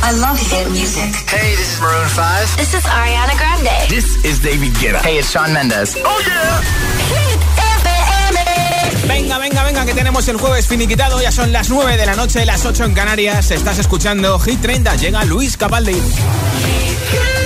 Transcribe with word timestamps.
I 0.00 0.12
love 0.12 0.38
hit 0.38 0.70
music. 0.70 1.12
Hey, 1.28 1.56
this 1.56 1.74
is 1.74 1.80
Maroon 1.80 2.08
5. 2.08 2.56
This 2.56 2.72
is 2.72 2.84
Ariana 2.84 3.36
Grande. 3.36 3.88
This 3.88 4.16
is 4.24 4.38
David 4.38 4.72
Guetta. 4.74 5.00
Hey, 5.02 5.18
it's 5.18 5.30
Shawn 5.30 5.52
Mendes. 5.52 5.96
Oh, 6.04 6.22
yeah. 6.26 6.62
Hit 7.10 7.40
FM. 7.58 9.08
Venga, 9.08 9.38
venga, 9.38 9.64
venga, 9.64 9.84
que 9.84 9.94
tenemos 9.94 10.28
el 10.28 10.36
jueves 10.36 10.66
finiquitado. 10.68 11.20
Ya 11.20 11.32
son 11.32 11.52
las 11.52 11.68
9 11.68 11.96
de 11.96 12.06
la 12.06 12.14
noche, 12.14 12.44
las 12.46 12.64
8 12.64 12.84
en 12.84 12.94
Canarias. 12.94 13.50
Estás 13.50 13.78
escuchando 13.78 14.38
Hit 14.38 14.60
30. 14.60 14.96
Llega 14.96 15.24
Luis 15.24 15.56
Capaldi. 15.56 16.00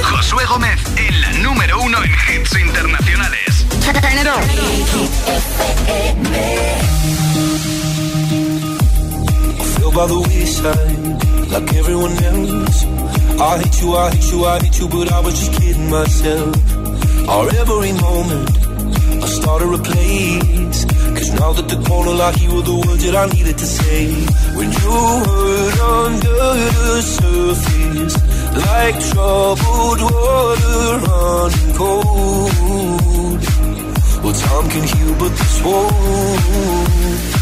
Josué 0.03 0.45
Gómez 0.45 0.79
en 0.96 1.21
la 1.21 1.32
número 1.32 1.80
uno 1.80 2.05
en 2.05 2.12
hits 2.12 2.53
internacionales. 2.59 3.66
Turn 3.80 4.19
it 4.19 4.27
on. 4.27 4.43
feel 9.82 9.91
by 9.93 10.07
the 10.07 10.21
wayside, 10.21 11.11
like 11.53 11.75
everyone 11.75 12.12
else. 12.25 12.85
I 13.48 13.59
hate 13.59 13.82
you, 13.82 13.95
I 13.95 14.11
hate 14.11 14.32
you, 14.32 14.45
I 14.45 14.58
hate 14.61 14.79
you, 14.81 14.89
but 14.89 15.13
I 15.13 15.21
was 15.21 15.35
just 15.39 15.53
kidding 15.61 15.90
myself. 15.90 16.57
Our 17.29 17.46
every 17.63 17.93
moment, 17.93 18.50
I 19.25 19.26
started 19.39 19.71
a 19.79 19.82
place. 19.90 20.85
Cause 21.17 21.31
now 21.40 21.53
that 21.53 21.68
the 21.68 21.79
corner 21.89 22.12
like 22.12 22.40
you 22.40 22.54
were 22.54 22.62
the 22.62 22.76
words 22.85 23.04
that 23.04 23.14
I 23.14 23.26
needed 23.36 23.59
to 23.59 23.67
say. 23.67 24.03
When 24.57 24.68
you 24.81 24.95
hurt 25.29 25.79
under 26.00 26.43
the 26.81 27.03
surface, 27.18 28.17
like 28.64 28.96
troubled 29.11 30.00
water 30.09 30.89
running 31.07 31.73
cold. 31.81 33.41
Well, 34.23 34.37
time 34.45 34.67
can 34.70 34.84
heal, 34.92 35.14
but 35.19 35.33
this 35.37 35.62
won't. 35.64 37.42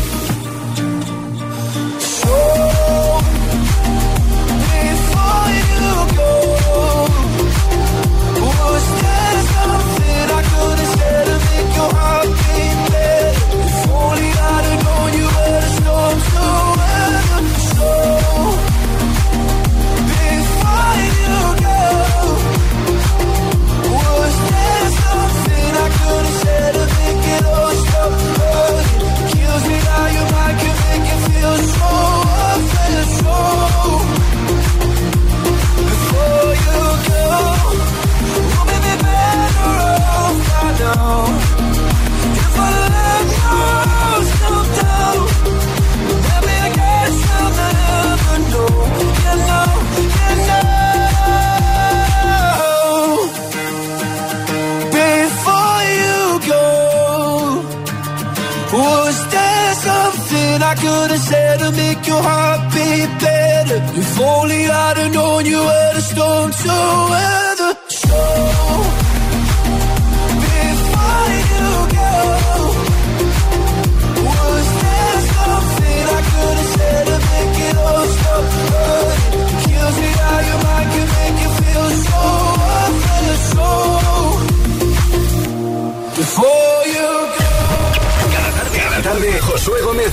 Make 62.01 62.07
your 62.07 62.21
heart 62.21 62.73
beat 62.73 63.19
better? 63.19 63.99
If 63.99 64.19
only 64.19 64.65
I'd 64.65 64.97
have 64.97 65.13
known 65.13 65.45
you 65.45 65.57
were 65.57 65.93
the 65.93 66.01
storm 66.01 66.51
to 66.51 66.67
weather. 67.11 67.40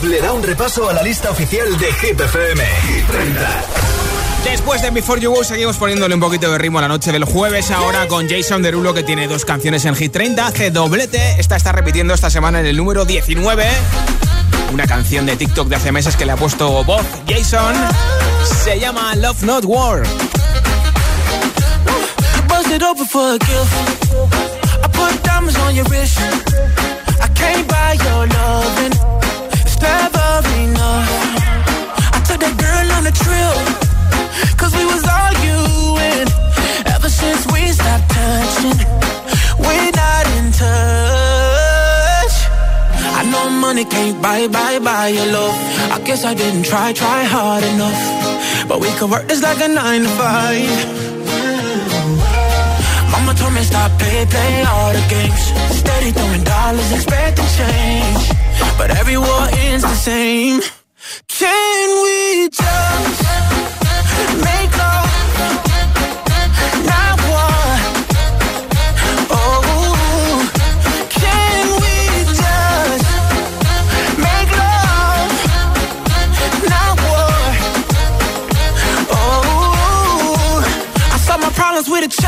Le 0.09 0.21
da 0.23 0.33
un 0.33 0.43
repaso 0.43 0.89
a 0.89 0.93
la 0.95 1.03
lista 1.03 1.31
oficial 1.31 1.77
de 1.77 1.93
Hit 1.93 2.21
FM. 2.21 2.65
Hit 2.65 3.07
30. 3.07 3.63
Después 4.45 4.81
de 4.81 4.91
Before 4.91 5.21
You 5.21 5.33
Go 5.33 5.45
seguimos 5.45 5.77
poniéndole 5.77 6.15
un 6.15 6.21
poquito 6.21 6.51
de 6.51 6.57
ritmo 6.57 6.79
a 6.79 6.83
la 6.83 6.89
noche 6.89 7.13
del 7.13 7.25
jueves 7.25 7.71
ahora 7.71 8.09
con 8.09 8.29
Jason 8.29 8.63
Derulo 8.63 8.95
que 8.95 9.03
tiene 9.03 9.29
dos 9.29 9.45
canciones 9.45 9.85
en 9.85 9.95
Hit 9.95 10.13
30, 10.13 10.47
hace 10.47 10.71
doblete, 10.71 11.37
esta 11.39 11.57
está 11.57 11.73
repitiendo 11.73 12.15
esta 12.15 12.31
semana 12.31 12.61
en 12.61 12.67
el 12.67 12.77
número 12.77 13.05
19, 13.05 13.67
una 14.73 14.87
canción 14.87 15.27
de 15.27 15.37
TikTok 15.37 15.69
de 15.69 15.77
hace 15.77 15.93
meses 15.93 16.17
que 16.17 16.25
le 16.25 16.33
ha 16.33 16.37
puesto 16.37 16.83
voz 16.85 17.05
Jason, 17.29 17.75
se 18.65 18.81
llama 18.81 19.15
Love 19.17 19.43
Not 19.43 19.65
War. 19.67 20.03
Bust 22.49 22.71
it 22.71 22.83
open 22.83 23.07
for 23.07 23.35
a 23.35 23.39
gift. 23.39 24.13
I 24.83 24.89
put 24.89 25.23
diamonds 25.23 25.59
on 25.59 25.75
your 25.75 25.85
wrist. 25.89 26.19
I 27.21 27.29
can't 27.35 27.69
buy 27.69 27.95
your 28.05 28.27
loving. 28.27 29.18
Enough. 29.79 31.09
I 32.17 32.19
took 32.27 32.41
that 32.41 32.55
girl 32.59 32.89
on 32.99 33.07
a 33.07 33.15
trip. 33.15 33.59
Cause 34.59 34.75
we 34.75 34.85
was 34.85 35.05
arguing. 35.07 36.27
Ever 36.95 37.09
since 37.09 37.47
we 37.53 37.71
stopped 37.71 38.11
touching. 38.11 38.79
We're 39.59 39.93
not 39.95 40.27
in 40.39 40.51
touch. 40.51 42.35
I 43.19 43.23
know 43.31 43.51
money 43.51 43.85
can't 43.85 44.21
buy, 44.21 44.49
buy, 44.49 44.79
buy 44.81 45.09
your 45.09 45.27
love. 45.27 45.55
I 45.93 46.01
guess 46.05 46.25
I 46.25 46.35
didn't 46.35 46.65
try, 46.65 46.93
try 46.93 47.23
hard 47.25 47.63
enough. 47.63 48.67
But 48.69 48.81
we 48.81 48.91
could 48.99 49.11
work 49.11 49.29
this 49.29 49.43
like 49.43 49.61
a 49.61 49.69
nine 49.69 50.03
to 50.03 50.09
five. 50.09 50.69
Mama 53.13 53.35
told 53.35 53.55
me 53.55 53.63
stop, 53.63 53.91
play, 53.99 54.27
play 54.27 54.65
all 54.65 54.93
the 54.93 55.05
games. 55.09 55.43
Steady 55.81 56.11
throwing 56.11 56.45
dollars, 56.45 56.93
expecting 56.93 57.47
change. 57.57 58.38
But 58.77 58.91
every 58.91 59.19
war 59.19 59.49
ends 59.53 59.83
the 59.83 59.95
same. 59.95 60.61
Can 61.29 61.89
we 62.05 62.49
just 62.49 63.23
make 64.47 64.73
love? 64.83 65.11
Not 66.91 67.17
war. 67.29 67.63
Oh, 69.31 70.51
can 71.11 71.65
we 71.83 71.97
just 72.43 73.07
make 74.27 74.51
love? 74.63 75.31
Not 76.73 76.95
war. 77.07 77.41
Oh, 79.11 80.63
I 81.13 81.17
solved 81.19 81.43
my 81.43 81.51
problems 81.51 81.89
with 81.89 82.05
a 82.05 82.09
check. 82.23 82.28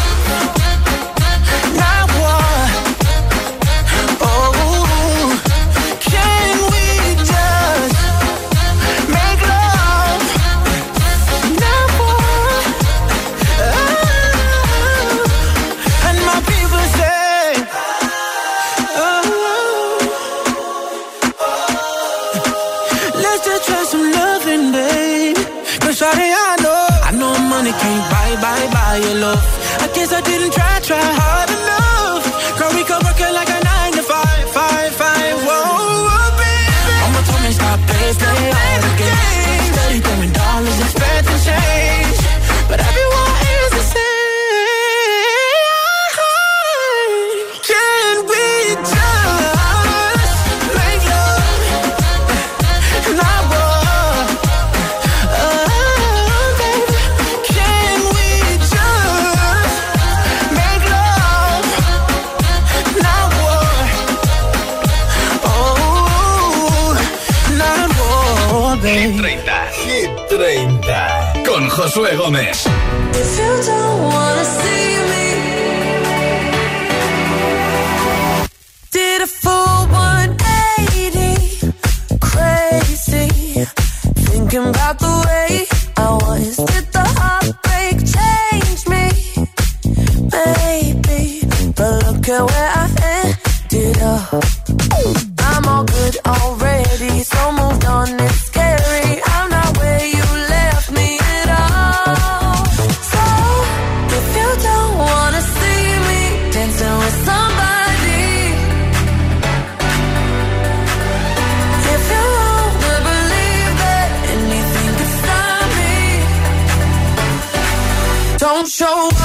show. 118.65 119.20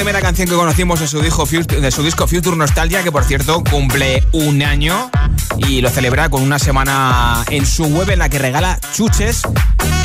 Primera 0.00 0.22
canción 0.22 0.48
que 0.48 0.54
conocimos 0.54 0.98
de 0.98 1.06
su, 1.06 1.20
disco, 1.20 1.44
de 1.44 1.90
su 1.90 2.02
disco 2.02 2.26
Future 2.26 2.56
Nostalgia, 2.56 3.02
que 3.02 3.12
por 3.12 3.22
cierto 3.22 3.62
cumple 3.62 4.24
un 4.32 4.62
año 4.62 5.10
y 5.58 5.82
lo 5.82 5.90
celebra 5.90 6.30
con 6.30 6.42
una 6.42 6.58
semana 6.58 7.44
en 7.50 7.66
su 7.66 7.84
web 7.84 8.08
en 8.08 8.20
la 8.20 8.30
que 8.30 8.38
regala 8.38 8.80
chuches 8.94 9.42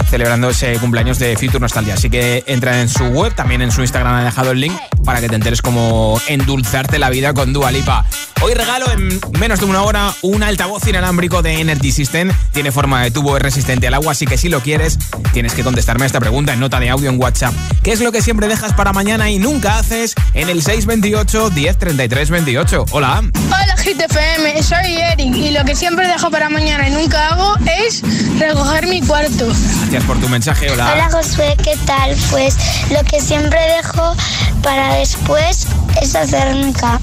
celebrando 0.10 0.50
ese 0.50 0.78
cumpleaños 0.80 1.20
de 1.20 1.36
Future 1.36 1.60
Nostalgia. 1.60 1.96
Así 1.96 2.10
que 2.10 2.44
entra 2.48 2.82
en 2.82 2.90
su 2.90 3.06
web, 3.06 3.34
también 3.36 3.62
en 3.62 3.72
su 3.72 3.82
Instagram 3.82 4.16
ha 4.16 4.24
dejado 4.24 4.52
el 4.52 4.62
link 4.62 4.74
para 5.04 5.22
que 5.22 5.30
te 5.30 5.36
enteres 5.36 5.62
cómo 5.62 6.20
endulzarte 6.28 7.00
la 7.00 7.10
vida 7.10 7.34
con 7.34 7.54
Dua 7.54 7.72
Lipa. 7.72 8.06
Hoy 8.42 8.54
regalo 8.54 8.90
en 8.92 9.20
menos 9.40 9.60
de 9.60 9.66
una 9.66 9.82
hora 9.84 10.14
un 10.22 10.44
altavoz 10.44 10.88
inalámbrico 10.88 11.42
de 11.42 11.60
Energy 11.60 11.92
System. 11.92 12.32
Tiene 12.52 12.72
forma 12.72 13.04
de 13.04 13.12
tubo, 13.12 13.38
es 13.38 13.42
resistente 13.42 13.88
al 13.88 13.94
agua, 13.94 14.12
así 14.12 14.26
que 14.26 14.38
si 14.38 14.50
lo 14.50 14.62
quieres, 14.62 15.00
tienes 15.34 15.54
que 15.54 15.64
contestarme 15.64 16.04
a 16.04 16.08
esta 16.08 16.20
pregunta 16.20 16.54
en 16.54 16.60
nota 16.60 16.80
de 16.80 16.90
audio 16.90 17.10
en 17.10 17.20
WhatsApp. 17.20 17.54
¿Qué 17.84 17.92
es 17.92 18.02
lo 18.02 18.12
que 18.12 18.22
siempre 18.22 18.48
dejas 18.48 18.74
para 18.74 18.94
mañana 18.94 19.30
y 19.30 19.40
nunca 19.40 19.82
haces 19.86 20.16
en 20.34 20.50
el 20.50 20.64
628 20.64 21.52
1033 21.52 22.30
28? 22.32 22.86
Hola. 22.92 23.22
Hola 23.46 23.76
GTFM, 23.76 24.64
soy 24.64 24.98
Eric 24.98 25.36
y 25.36 25.52
lo 25.52 25.64
que 25.64 25.76
siempre 25.76 26.08
dejo 26.08 26.32
para 26.32 26.50
mañana 26.50 26.90
y 26.90 26.92
nunca 26.92 27.30
hago 27.30 27.56
es 27.84 28.02
recoger 28.40 28.88
mi 28.88 29.02
cuarto. 29.02 29.46
Gracias 29.46 30.04
por 30.06 30.20
tu 30.20 30.28
mensaje, 30.28 30.72
hola. 30.72 30.92
Hola 30.92 31.10
Josué, 31.12 31.56
¿qué 31.64 31.78
tal? 31.86 32.16
Pues 32.32 32.58
lo 32.90 33.04
que 33.04 33.22
siempre 33.22 33.60
dejo 33.78 34.16
para 34.64 34.96
después 34.96 35.68
es 36.02 36.16
hacer 36.16 36.56
mi, 36.56 37.00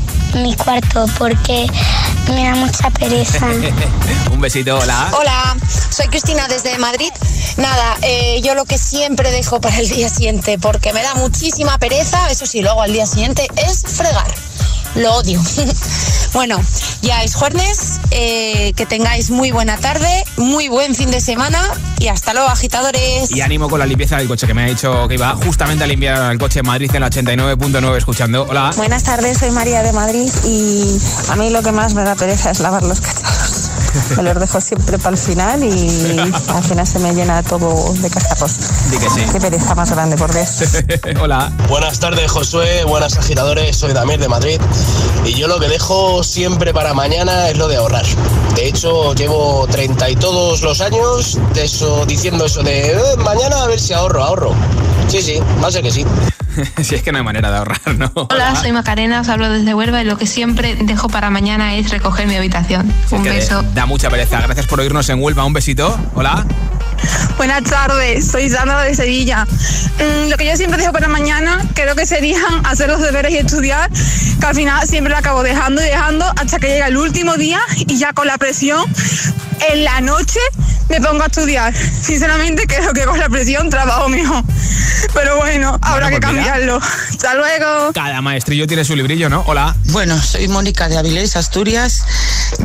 cuarto 0.57 1.07
porque 1.19 1.67
me 2.29 2.45
da 2.45 2.55
mucha 2.55 2.91
pereza. 2.91 3.47
Un 4.33 4.41
besito, 4.41 4.77
hola. 4.79 5.11
Hola, 5.19 5.57
soy 5.91 6.09
Cristina 6.09 6.49
desde 6.49 6.79
Madrid. 6.79 7.11
Nada, 7.57 7.97
eh, 8.03 8.41
yo 8.43 8.55
lo 8.55 8.65
que 8.65 8.79
siempre 8.79 9.31
dejo 9.31 9.61
para 9.61 9.79
el 9.79 9.89
día 9.89 10.09
siguiente 10.09 10.59
porque 10.59 10.93
me 10.93 11.03
da 11.03 11.15
muchísima 11.15 11.79
pereza, 11.79 12.31
eso 12.31 12.47
sí, 12.47 12.63
luego 12.63 12.83
al 12.83 12.93
día 12.93 13.07
siguiente, 13.07 13.49
es 13.57 13.83
fregar 13.83 14.33
lo 14.95 15.15
odio. 15.15 15.41
bueno, 16.33 16.61
ya 17.03 17.23
es 17.23 17.35
jueves, 17.35 18.01
eh, 18.11 18.73
que 18.77 18.87
tengáis 18.87 19.31
muy 19.31 19.51
buena 19.51 19.79
tarde, 19.79 20.25
muy 20.37 20.69
buen 20.69 20.95
fin 20.95 21.11
de 21.11 21.21
semana 21.21 21.61
y 21.99 22.09
hasta 22.09 22.35
luego, 22.35 22.49
agitadores. 22.49 23.31
Y 23.31 23.41
ánimo 23.41 23.69
con 23.69 23.79
la 23.79 23.87
limpieza 23.87 24.17
del 24.17 24.29
coche, 24.29 24.47
que 24.47 24.55
me 24.55 24.63
ha 24.63 24.67
dicho 24.67 25.09
que 25.09 25.15
iba 25.15 25.37
justamente 25.37 25.85
a 25.85 25.87
limpiar 25.87 26.33
el 26.33 26.39
coche 26.39 26.61
en 26.61 26.67
Madrid 26.67 26.91
en 26.95 27.01
la 27.01 27.11
89.9 27.11 27.97
escuchando. 27.97 28.47
Hola. 28.49 28.71
Buenas 28.77 29.03
tardes, 29.05 29.39
soy 29.39 29.51
María 29.51 29.83
de 29.83 29.93
Madrid 29.93 30.31
y 30.45 30.99
a 31.31 31.37
mí 31.37 31.51
lo 31.51 31.63
que 31.63 31.73
más 31.73 31.95
me 31.95 32.03
da 32.03 32.15
pereza 32.15 32.51
es 32.51 32.61
lavar 32.61 32.83
los 32.83 33.01
cacharros. 33.01 33.71
Me 34.17 34.23
los 34.23 34.41
dejo 34.41 34.61
siempre 34.61 34.99
para 34.99 35.11
el 35.11 35.19
final 35.19 35.63
y 35.63 36.19
al 36.49 36.65
final 36.65 36.87
se 36.87 36.99
me 36.99 37.15
llena 37.15 37.43
todo 37.43 37.93
de 37.95 38.11
cacharros. 38.11 38.53
Di 38.91 38.99
que 38.99 39.11
sí. 39.11 39.21
Qué 39.33 39.41
pereza 39.41 39.75
más 39.75 39.91
grande, 39.91 40.17
por 40.17 40.33
Dios. 40.33 40.63
Hola. 41.21 41.53
Buenas 41.69 41.99
tardes, 41.99 42.31
Josué. 42.31 42.85
Buenas 42.85 43.17
agitadores. 43.17 43.77
Soy 43.77 43.93
Damir 43.93 44.19
de 44.19 44.29
Madrid. 44.29 44.61
Y 45.25 45.35
yo 45.35 45.47
lo 45.47 45.61
que 45.61 45.69
dejo 45.69 46.23
siempre 46.23 46.73
para 46.73 46.95
mañana 46.95 47.49
es 47.49 47.57
lo 47.57 47.69
de 47.69 47.77
ahorrar. 47.77 48.05
De 48.55 48.67
hecho, 48.67 49.15
llevo 49.15 49.67
treinta 49.71 50.11
y 50.11 50.17
todos 50.17 50.63
los 50.63 50.81
años 50.81 51.39
de 51.55 51.65
eso, 51.65 52.05
diciendo 52.07 52.47
eso 52.47 52.63
de 52.63 52.93
eh, 52.93 53.17
mañana 53.19 53.63
a 53.63 53.67
ver 53.67 53.81
si 53.81 53.93
ahorro, 53.93 54.23
ahorro. 54.23 54.53
Sí, 55.09 55.23
sí, 55.23 55.41
más 55.61 55.75
de 55.75 55.83
que 55.83 55.91
sí. 55.91 56.05
si 56.83 56.95
es 56.95 57.03
que 57.03 57.13
no 57.13 57.19
hay 57.19 57.25
manera 57.25 57.51
de 57.51 57.59
ahorrar, 57.59 57.97
¿no? 57.97 58.13
Hola, 58.15 58.55
soy 58.57 58.73
Macarena, 58.73 59.21
os 59.21 59.29
hablo 59.29 59.51
desde 59.51 59.75
Huelva 59.75 60.03
y 60.03 60.05
lo 60.05 60.17
que 60.17 60.27
siempre 60.27 60.77
dejo 60.77 61.09
para 61.09 61.31
mañana 61.31 61.75
es 61.75 61.91
recoger 61.91 62.27
mi 62.27 62.37
habitación. 62.37 62.93
Un 63.11 63.23
beso. 63.23 63.63
Da 63.75 63.87
mucha 63.87 64.11
pereza. 64.11 64.41
Gracias 64.41 64.67
por 64.67 64.81
oírnos 64.81 65.09
en 65.09 65.23
Huelva. 65.23 65.45
Un 65.45 65.53
besito. 65.53 65.99
Hola. 66.15 66.45
Buenas 67.37 67.65
tardes, 67.65 68.31
soy 68.31 68.49
Sandra 68.49 68.83
de 68.83 68.95
Sevilla. 68.95 69.45
Mm, 69.45 70.31
lo 70.31 70.37
que 70.37 70.47
yo 70.47 70.57
siempre 70.57 70.79
dejo 70.81 70.93
para 70.93 71.09
mañana 71.09 71.61
creo 71.75 71.97
que 71.97 72.07
serían 72.07 72.43
hacer 72.65 72.89
los 72.89 73.01
deberes 73.01 73.33
y 73.33 73.39
estudiar, 73.39 73.91
que 73.91 74.47
al 74.47 74.55
final 74.55 74.87
siempre 74.87 75.13
lo 75.13 75.19
acabo 75.19 75.43
dejando 75.43 75.83
y 75.83 75.87
dejando 75.87 76.25
hasta 76.37 76.61
que 76.61 76.69
llega 76.69 76.87
el 76.87 76.97
último 76.97 77.37
día 77.37 77.61
y 77.77 77.99
ya 77.99 78.13
con 78.13 78.27
la 78.27 78.39
presión 78.39 78.85
en 79.73 79.85
la 79.85 80.01
noche 80.01 80.41
me 80.89 81.01
pongo 81.01 81.23
a 81.23 81.27
estudiar. 81.27 81.75
Sinceramente 82.03 82.67
creo 82.67 82.93
que 82.93 83.05
con 83.05 83.19
la 83.19 83.29
presión 83.29 83.71
trabajo 83.71 84.09
mejor. 84.09 84.43
Pero 85.15 85.37
bueno, 85.37 85.79
habrá 85.83 86.11
que 86.11 86.19
pues 86.19 86.27
cambiarlo. 86.27 86.79
Hasta 86.79 87.35
luego. 87.35 87.93
Cada 87.93 88.21
maestrillo 88.23 88.67
tiene 88.67 88.85
su 88.85 88.97
librillo, 88.97 89.29
¿no? 89.29 89.43
Hola. 89.47 89.75
Bueno, 89.87 90.21
soy 90.21 90.49
Mónica 90.49 90.89
de 90.89 90.99
Avilés, 90.99 91.37
Asturias. 91.37 92.05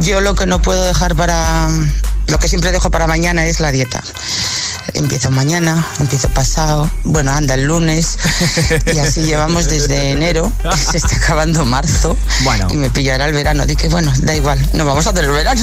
Yo 0.02 0.22
lo 0.22 0.36
que 0.36 0.46
no 0.46 0.62
puedo 0.62 0.84
dejar 0.84 1.16
para... 1.16 1.70
Lo 2.28 2.40
que 2.40 2.50
siempre 2.50 2.74
dejo 2.74 2.92
para 2.92 3.08
mañana 3.08 3.46
es 3.46 3.62
la 3.62 3.72
dieta 3.72 4.04
empiezo 4.94 5.32
mañana, 5.32 5.86
empiezo 6.00 6.30
pasado, 6.30 6.90
bueno, 7.04 7.32
anda 7.32 7.54
el 7.54 7.66
lunes, 7.66 8.18
y 8.94 9.00
así 9.00 9.22
llevamos 9.24 9.68
desde 9.68 10.12
enero, 10.12 10.52
se 10.92 10.98
está 10.98 11.16
acabando 11.16 11.66
marzo, 11.66 12.18
bueno. 12.44 12.68
y 12.72 12.78
me 12.78 12.90
pillará 12.90 13.26
el 13.26 13.34
verano. 13.34 13.66
Dije, 13.66 13.90
bueno, 13.90 14.12
da 14.22 14.36
igual, 14.36 14.60
no 14.74 14.86
vamos 14.86 15.06
a 15.08 15.12
hacer 15.12 15.26
el 15.26 15.32
verano. 15.32 15.62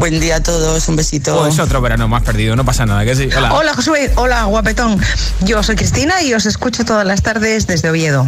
Buen 0.00 0.18
día 0.18 0.36
a 0.36 0.42
todos, 0.42 0.88
un 0.88 0.96
besito. 0.96 1.38
Oh, 1.38 1.46
es 1.46 1.58
otro 1.58 1.82
verano 1.82 2.08
más 2.08 2.22
perdido, 2.22 2.56
no 2.56 2.64
pasa 2.64 2.86
nada, 2.86 3.04
que 3.04 3.14
sí. 3.14 3.28
Hola. 3.36 3.52
Hola 3.52 3.74
Josué, 3.74 4.10
hola 4.16 4.44
guapetón. 4.44 4.98
Yo 5.42 5.62
soy 5.62 5.76
Cristina 5.76 6.22
y 6.22 6.32
os 6.32 6.46
escucho 6.46 6.86
todas 6.86 7.06
las 7.06 7.20
tardes 7.20 7.66
desde 7.66 7.90
Oviedo. 7.90 8.26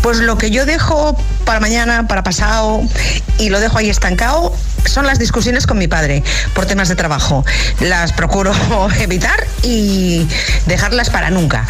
Pues 0.00 0.20
lo 0.20 0.38
que 0.38 0.50
yo 0.50 0.64
dejo 0.64 1.14
para 1.44 1.60
mañana, 1.60 2.08
para 2.08 2.22
pasado 2.22 2.80
y 3.38 3.50
lo 3.50 3.60
dejo 3.60 3.76
ahí 3.76 3.90
estancado 3.90 4.54
son 4.86 5.06
las 5.06 5.18
discusiones 5.18 5.66
con 5.66 5.78
mi 5.78 5.88
padre 5.88 6.22
por 6.54 6.66
temas 6.66 6.88
de 6.88 6.96
trabajo. 6.96 7.44
Las 7.80 8.12
procuro 8.12 8.52
evitar 9.00 9.46
y 9.62 10.26
dejarlas 10.66 11.10
para 11.10 11.30
nunca. 11.30 11.66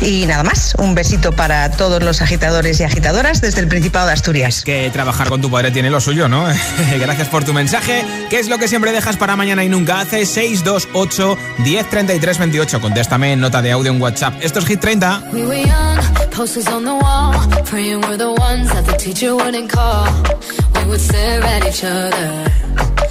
Y 0.00 0.26
nada 0.26 0.42
más, 0.42 0.74
un 0.78 0.94
besito 0.94 1.32
para 1.32 1.70
todos 1.70 2.02
los 2.02 2.20
agitadores 2.20 2.80
y 2.80 2.84
agitadoras 2.84 3.40
desde 3.40 3.60
el 3.60 3.68
Principado 3.68 4.06
de 4.06 4.12
Asturias. 4.12 4.62
Que 4.62 4.90
trabajar 4.90 5.28
con 5.28 5.40
tu 5.40 5.50
padre 5.50 5.70
tiene 5.70 5.90
lo 5.90 6.00
suyo, 6.00 6.28
¿no? 6.28 6.46
Gracias 7.00 7.28
por 7.28 7.44
tu 7.44 7.54
mensaje. 7.54 8.04
¿Qué 8.28 8.38
es 8.38 8.48
lo 8.48 8.58
que 8.58 8.68
siempre 8.68 8.92
dejas 8.92 9.16
para 9.16 9.36
mañana 9.36 9.64
y 9.64 9.68
nunca 9.68 10.00
haces? 10.00 10.28
628 10.28 11.38
1033 11.58 12.38
28. 12.38 12.80
Contéstame 12.80 13.32
en 13.32 13.40
nota 13.40 13.62
de 13.62 13.72
audio 13.72 13.92
en 13.92 14.00
WhatsApp. 14.00 14.34
Esto 14.42 14.58
es 14.58 14.66
Hit 14.66 14.80
30. 14.80 15.22
would 20.88 21.00
stare 21.00 21.42
at 21.42 21.66
each 21.66 21.84
other. 21.84 22.35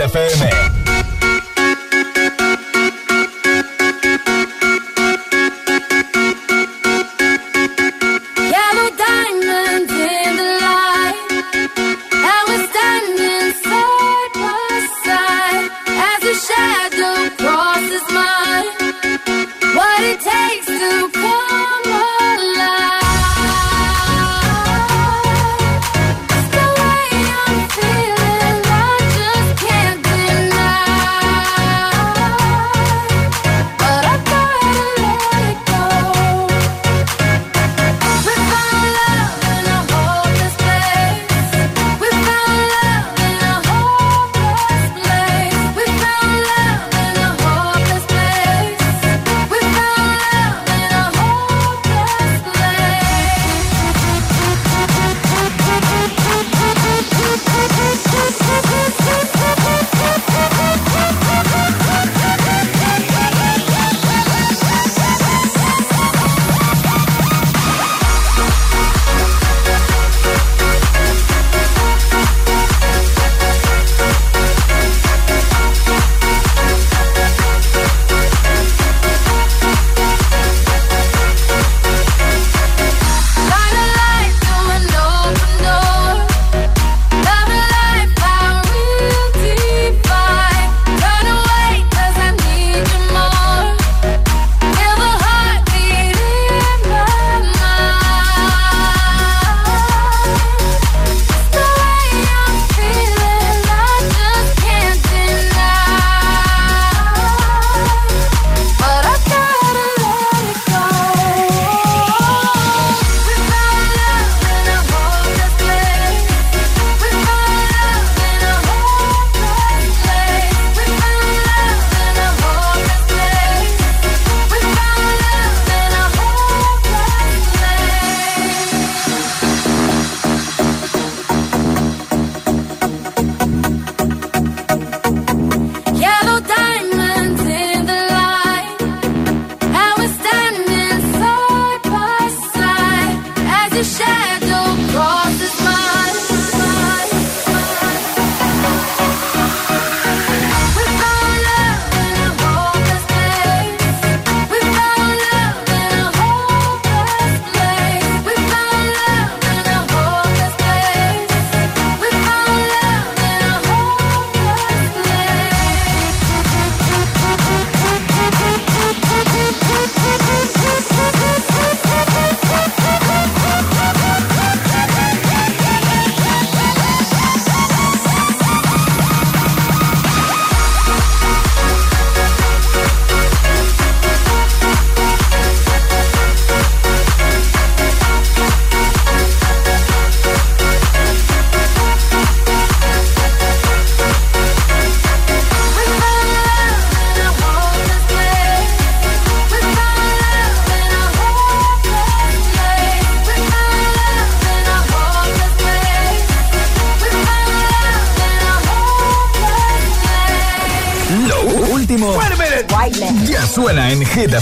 Hit 0.00 0.12
FM. 0.12 0.49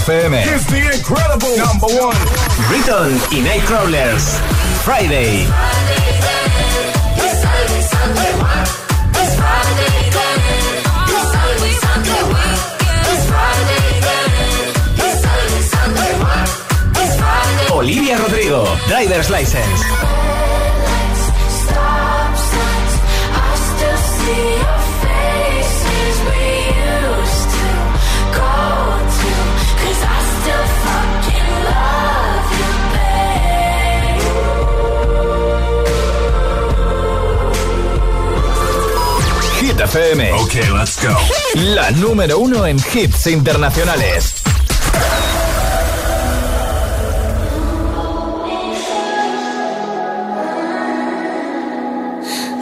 FM. 0.09 0.33
It's 0.33 0.65
the 0.65 0.97
incredible 0.97 1.55
number 1.55 1.85
one. 2.01 2.17
Britton 2.67 3.13
y 3.29 3.45
Nightcrawlers. 3.45 4.39
Friday. 4.83 5.45
Olivia 17.71 18.17
Rodrigo, 18.17 18.65
Driver's 18.87 19.29
License. 19.29 20.18
FM. 39.91 40.33
Ok, 40.33 40.53
let's 40.71 41.01
go. 41.01 41.15
La 41.55 41.89
número 41.91 42.37
uno 42.37 42.67
en 42.67 42.77
hits 42.77 43.25
internacionales. 43.25 44.35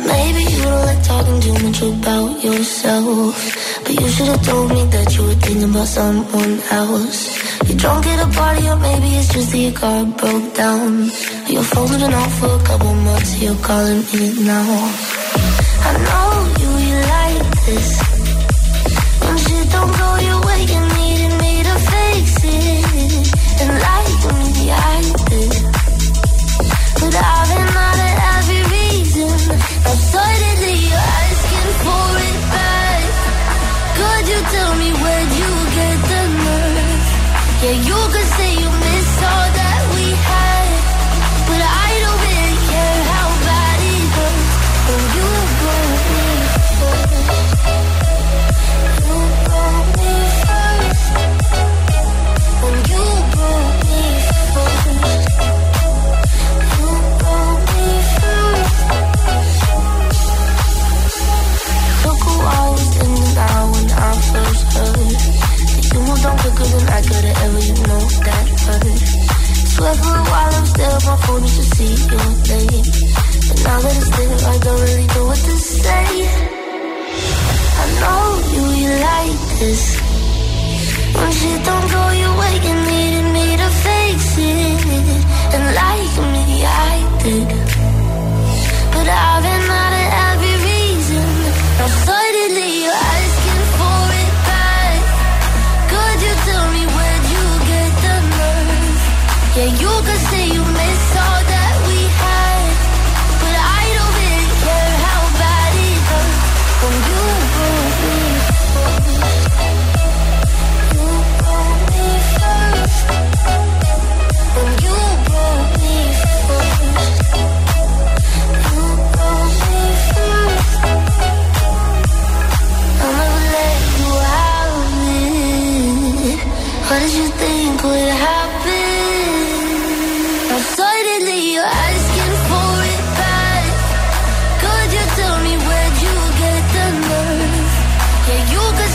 Maybe 0.06 0.44
you 0.44 0.64
don't 0.64 0.86
like 0.86 1.04
talking 1.04 1.40
too 1.42 1.54
much 1.66 1.82
about 1.82 2.44
yourself. 2.44 3.36
But 3.84 4.00
you 4.00 4.10
should 4.10 4.28
have 4.28 4.46
told 4.46 4.72
me 4.72 4.84
that 4.86 5.16
you 5.18 5.24
were 5.24 5.36
thinking 5.36 5.64
about 5.70 5.88
someone 5.88 6.62
else. 6.72 7.20
You're 7.68 7.78
drunk 7.78 8.06
at 8.08 8.20
a 8.26 8.30
party, 8.32 8.70
or 8.70 8.78
maybe 8.78 9.08
it's 9.20 9.34
just 9.34 9.52
that 9.52 9.58
your 9.58 9.74
car 9.74 10.06
broke 10.06 10.54
down. 10.56 11.12
Your 11.48 11.64
phone's 11.64 11.98
been 11.98 12.14
off 12.14 12.40
for 12.40 12.56
a 12.56 12.64
couple 12.64 12.94
months, 12.94 13.42
you're 13.42 13.56
calling 13.56 14.04
me 14.14 14.46
now. 14.46 15.07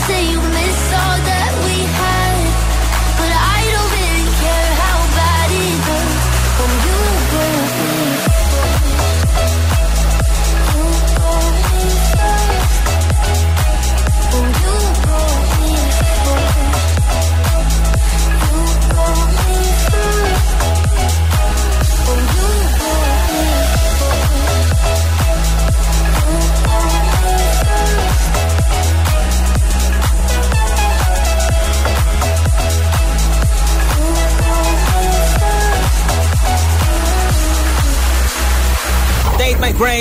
Say 0.07 0.31
you 0.31 0.42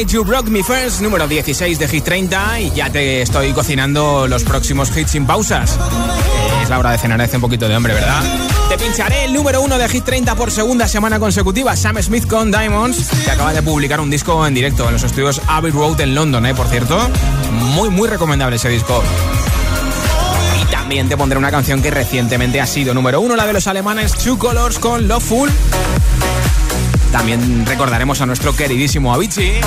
Great, 0.02 0.14
You 0.14 0.24
Broke 0.24 0.50
Me 0.50 0.64
First, 0.64 1.00
número 1.00 1.28
16 1.28 1.78
de 1.78 1.86
Hit 1.86 2.02
30 2.02 2.60
y 2.60 2.70
ya 2.70 2.90
te 2.90 3.22
estoy 3.22 3.52
cocinando 3.52 4.26
los 4.26 4.42
próximos 4.42 4.90
hits 4.96 5.12
sin 5.12 5.26
pausas. 5.26 5.78
Es 6.60 6.68
la 6.68 6.80
hora 6.80 6.90
de 6.90 6.98
cenar, 6.98 7.20
hace 7.20 7.36
un 7.36 7.42
poquito 7.42 7.68
de 7.68 7.74
hambre, 7.74 7.94
¿verdad? 7.94 8.20
Te 8.68 8.78
pincharé 8.78 9.26
el 9.26 9.32
número 9.32 9.60
1 9.62 9.78
de 9.78 9.88
Hit 9.88 10.04
30 10.04 10.34
por 10.34 10.50
segunda 10.50 10.88
semana 10.88 11.20
consecutiva, 11.20 11.76
Sam 11.76 12.02
Smith 12.02 12.26
con 12.26 12.50
Diamonds, 12.50 13.10
que 13.24 13.30
acaba 13.30 13.52
de 13.52 13.62
publicar 13.62 14.00
un 14.00 14.10
disco 14.10 14.44
en 14.44 14.54
directo 14.54 14.86
en 14.88 14.94
los 14.94 15.04
estudios 15.04 15.40
Abbey 15.46 15.70
Road 15.70 16.00
en 16.00 16.16
London, 16.16 16.46
¿eh? 16.46 16.54
Por 16.54 16.66
cierto, 16.66 16.98
muy, 17.52 17.88
muy 17.88 18.08
recomendable 18.08 18.56
ese 18.56 18.70
disco. 18.70 19.04
Y 20.60 20.64
también 20.72 21.08
te 21.08 21.16
pondré 21.16 21.38
una 21.38 21.52
canción 21.52 21.80
que 21.80 21.92
recientemente 21.92 22.60
ha 22.60 22.66
sido 22.66 22.92
número 22.92 23.20
1, 23.20 23.36
la 23.36 23.46
de 23.46 23.52
los 23.52 23.68
alemanes 23.68 24.14
Two 24.14 24.36
Colors 24.36 24.80
con 24.80 25.06
Loveful. 25.06 25.48
También 27.12 27.66
recordaremos 27.66 28.20
a 28.22 28.26
nuestro 28.26 28.56
queridísimo 28.56 29.12
Avicii. 29.12 29.60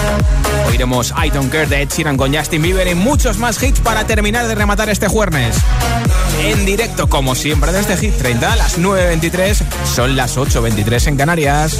Oiremos 0.68 1.14
I 1.24 1.30
Don't 1.30 1.52
Care 1.52 1.68
de 1.68 1.84
Ed 1.84 1.90
Sheeran 1.90 2.18
con 2.18 2.36
Justin 2.36 2.64
Bieber 2.64 2.88
y 2.88 2.96
muchos 2.96 3.38
más 3.38 3.62
hits 3.62 3.80
para 3.80 4.06
terminar 4.08 4.48
de 4.48 4.56
rematar 4.56 4.90
este 4.90 5.08
jueves. 5.08 5.56
En 6.44 6.66
directo, 6.66 7.08
como 7.08 7.36
siempre, 7.36 7.72
desde 7.72 7.96
Hit 7.98 8.18
30 8.18 8.52
a 8.52 8.56
las 8.56 8.80
9.23, 8.80 9.62
son 9.96 10.16
las 10.16 10.38
8.23 10.38 11.08
en 11.08 11.18
Canarias. 11.18 11.80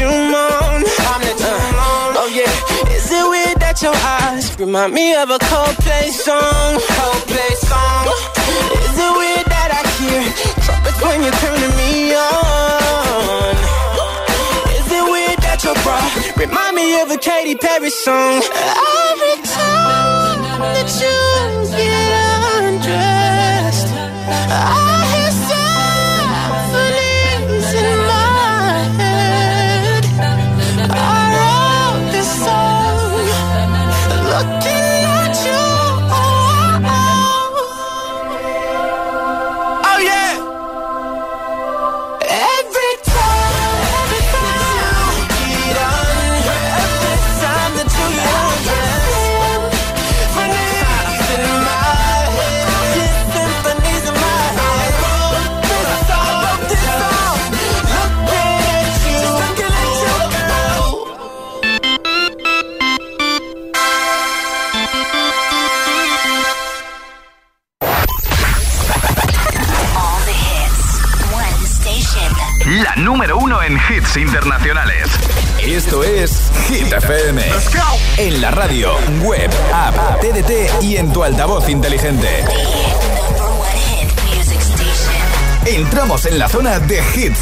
You 0.00 0.08
moan? 0.08 0.80
I'm 1.12 1.20
the 1.20 1.34
uh, 1.44 2.20
oh 2.20 2.28
yeah, 2.32 2.96
is 2.96 3.10
it 3.12 3.24
weird 3.28 3.60
that 3.60 3.82
your 3.82 3.94
eyes 3.94 4.58
remind 4.58 4.94
me 4.94 5.14
of 5.14 5.28
a 5.28 5.38
Coldplay 5.38 6.08
song? 6.08 6.80
Coldplay 6.96 7.52
song. 7.68 8.08
Is 8.80 8.96
it 8.96 9.12
weird 9.20 9.46
that 9.52 9.70
I 9.76 9.82
hear 10.00 10.24
trumpets 10.64 11.00
when 11.04 11.20
you're 11.20 11.38
turning 11.44 11.74
me 11.76 12.16
on? 12.16 13.54
Is 14.80 14.88
it 14.88 15.04
weird 15.04 15.38
that 15.44 15.60
your 15.64 15.76
bra 15.84 16.00
remind 16.40 16.76
me 16.76 17.00
of 17.02 17.10
a 17.10 17.18
Katy 17.18 17.56
Perry 17.56 17.90
song? 17.90 18.40
Every 18.40 19.36
time 19.52 20.40
that 20.64 20.88
you 20.96 21.20
get 21.76 22.40
undressed, 22.56 23.88
I 24.48 24.99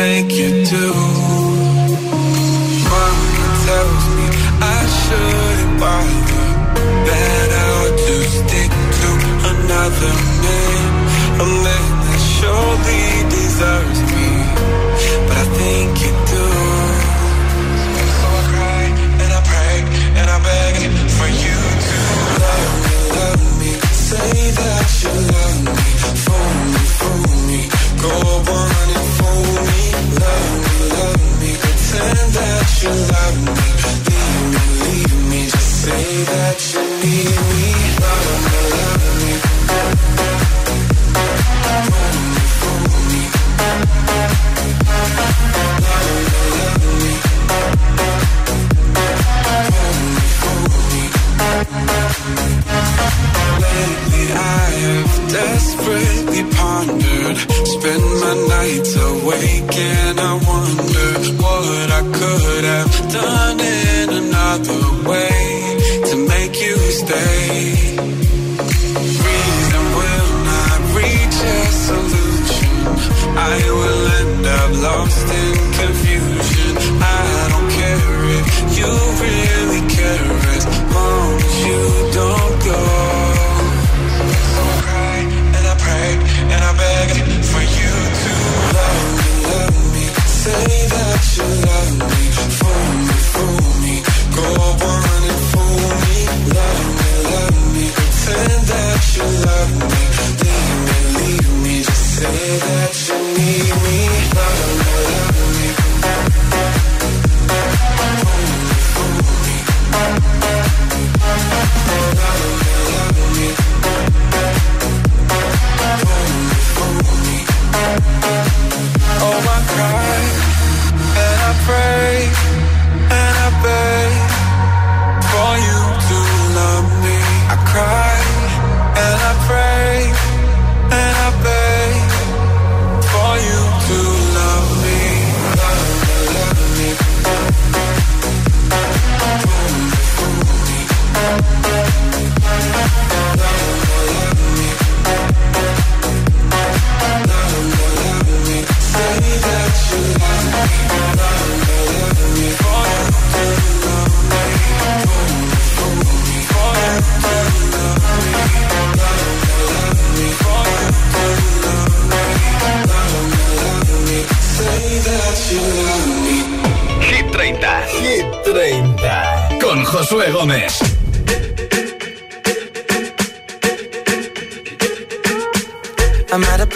make 0.00 0.32
you 0.32 0.64
do. 0.64 1.09
love 32.90 33.36
me, 33.46 33.54
do 34.06 34.14
you 34.32 34.42
believe 34.56 35.30
me? 35.30 35.40
Just 35.46 35.82
say 35.84 36.24
that 36.24 36.58
you 36.74 36.82
need 37.02 37.54
me. 37.54 37.59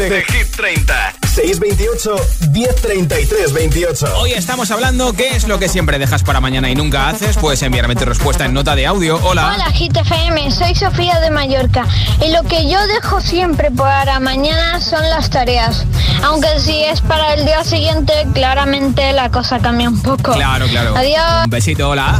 de, 0.00 0.08
de 0.08 0.24
Hit 0.24 0.56
30 0.56 1.14
628 1.26 2.16
1033 2.52 3.52
28 3.52 4.06
Hoy 4.18 4.32
estamos 4.32 4.70
hablando 4.70 5.12
qué 5.12 5.36
es 5.36 5.46
lo 5.46 5.58
que 5.58 5.68
siempre 5.68 5.98
dejas 5.98 6.22
para 6.22 6.40
mañana 6.40 6.70
y 6.70 6.74
nunca 6.74 7.08
haces. 7.08 7.36
Puedes 7.36 7.62
enviarme 7.62 7.94
tu 7.94 8.06
respuesta 8.06 8.46
en 8.46 8.54
nota 8.54 8.74
de 8.74 8.86
audio. 8.86 9.20
Hola. 9.22 9.52
Hola 9.54 9.70
GTFM, 9.70 10.50
soy 10.50 10.74
Sofía 10.74 11.20
de 11.20 11.30
Mallorca 11.30 11.86
y 12.24 12.32
lo 12.32 12.42
que 12.44 12.68
yo 12.68 12.78
dejo 12.86 13.20
siempre 13.20 13.70
para 13.70 14.18
mañana 14.20 14.80
son 14.80 15.02
las 15.10 15.28
tareas. 15.28 15.84
Aunque 16.24 16.48
si 16.58 16.82
es 16.82 17.02
para 17.02 17.34
el 17.34 17.44
día 17.44 17.62
siguiente, 17.62 18.14
claramente 18.32 19.12
la 19.12 19.30
cosa 19.30 19.58
cambia 19.58 19.90
un 19.90 20.00
poco. 20.00 20.32
Claro, 20.32 20.66
claro. 20.68 20.96
Adiós. 20.96 21.44
Un 21.44 21.50
besito, 21.50 21.90
hola. 21.90 22.18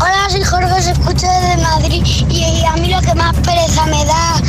Hola, 0.00 0.28
soy 0.30 0.42
Jorge, 0.42 0.72
os 0.72 0.86
escucho 0.86 1.26
desde 1.26 1.62
Madrid 1.62 2.04
y 2.30 2.64
a 2.64 2.72
mí 2.76 2.88
lo 2.88 3.00
que 3.00 3.14
más 3.14 3.34
pereza 3.36 3.86
me 3.86 4.04
da 4.04 4.40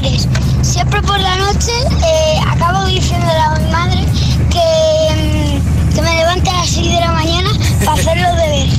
deberes. 0.00 0.28
Siempre 0.62 1.00
por 1.02 1.18
la 1.18 1.36
noche 1.36 1.72
eh, 2.06 2.40
acabo 2.46 2.84
diciéndole 2.86 3.38
a 3.38 3.58
mi 3.58 3.70
madre 3.70 4.04
que, 4.50 5.08
em, 5.10 5.94
que 5.94 6.02
me 6.02 6.14
levante 6.14 6.50
a 6.50 6.54
las 6.54 6.68
6 6.70 6.90
de 6.92 7.00
la 7.00 7.12
mañana 7.12 7.50
para 7.84 8.00
hacer 8.00 8.16
los 8.18 8.36
deberes. 8.36 8.74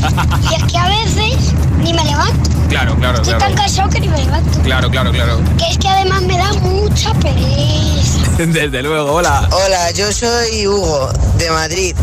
Y 0.52 0.56
es 0.56 0.64
que 0.72 0.78
a 0.78 0.88
veces 0.88 1.54
ni 1.78 1.94
me 1.94 2.04
levanto. 2.04 2.50
Claro, 2.70 2.96
claro, 2.98 3.22
Estoy 3.22 3.40
tan 3.40 3.54
cansado 3.56 3.90
que 3.90 4.00
ni 4.00 4.08
me 4.10 4.24
levanto. 4.24 4.60
Claro, 4.62 4.92
claro, 4.92 5.12
claro. 5.12 5.40
Que 5.58 5.72
es 5.72 5.78
que 5.78 5.88
además 5.88 6.22
me 6.22 6.38
da 6.38 6.54
mucha 6.54 7.14
pereza. 7.16 8.20
Desde 8.38 8.84
luego, 8.84 9.12
hola. 9.14 9.48
Hola, 9.52 9.92
yo 9.92 10.12
soy 10.12 10.68
Hugo, 10.68 11.12
de 11.38 11.50
Madrid. 11.50 11.96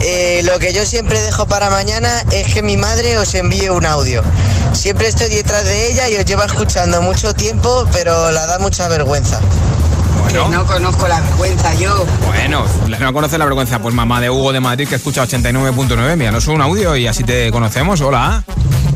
Eh, 0.00 0.40
lo 0.44 0.58
que 0.58 0.72
yo 0.72 0.84
siempre 0.86 1.20
dejo 1.20 1.46
para 1.46 1.70
mañana 1.70 2.24
es 2.32 2.52
que 2.52 2.62
mi 2.62 2.76
madre 2.76 3.18
os 3.18 3.34
envíe 3.34 3.68
un 3.68 3.86
audio. 3.86 4.22
Siempre 4.72 5.08
estoy 5.08 5.28
detrás 5.28 5.64
de 5.64 5.92
ella 5.92 6.08
y 6.08 6.16
os 6.16 6.24
lleva 6.24 6.44
escuchando 6.44 7.02
mucho 7.02 7.34
tiempo, 7.34 7.86
pero 7.92 8.30
la 8.30 8.46
da 8.46 8.58
mucha 8.58 8.88
vergüenza. 8.88 9.40
Bueno. 10.22 10.48
no 10.48 10.66
conozco 10.66 11.08
la 11.08 11.20
vergüenza 11.20 11.74
yo. 11.74 12.04
Bueno, 12.26 12.64
no 13.00 13.12
conoce 13.12 13.38
la 13.38 13.44
vergüenza. 13.44 13.78
Pues 13.80 13.94
mamá 13.94 14.20
de 14.20 14.30
Hugo 14.30 14.52
de 14.52 14.60
Madrid 14.60 14.88
que 14.88 14.94
escucha 14.94 15.24
89.9. 15.24 16.16
Míranos 16.16 16.46
un 16.46 16.60
audio 16.62 16.96
y 16.96 17.06
así 17.06 17.24
te 17.24 17.50
conocemos. 17.50 18.00
Hola. 18.00 18.44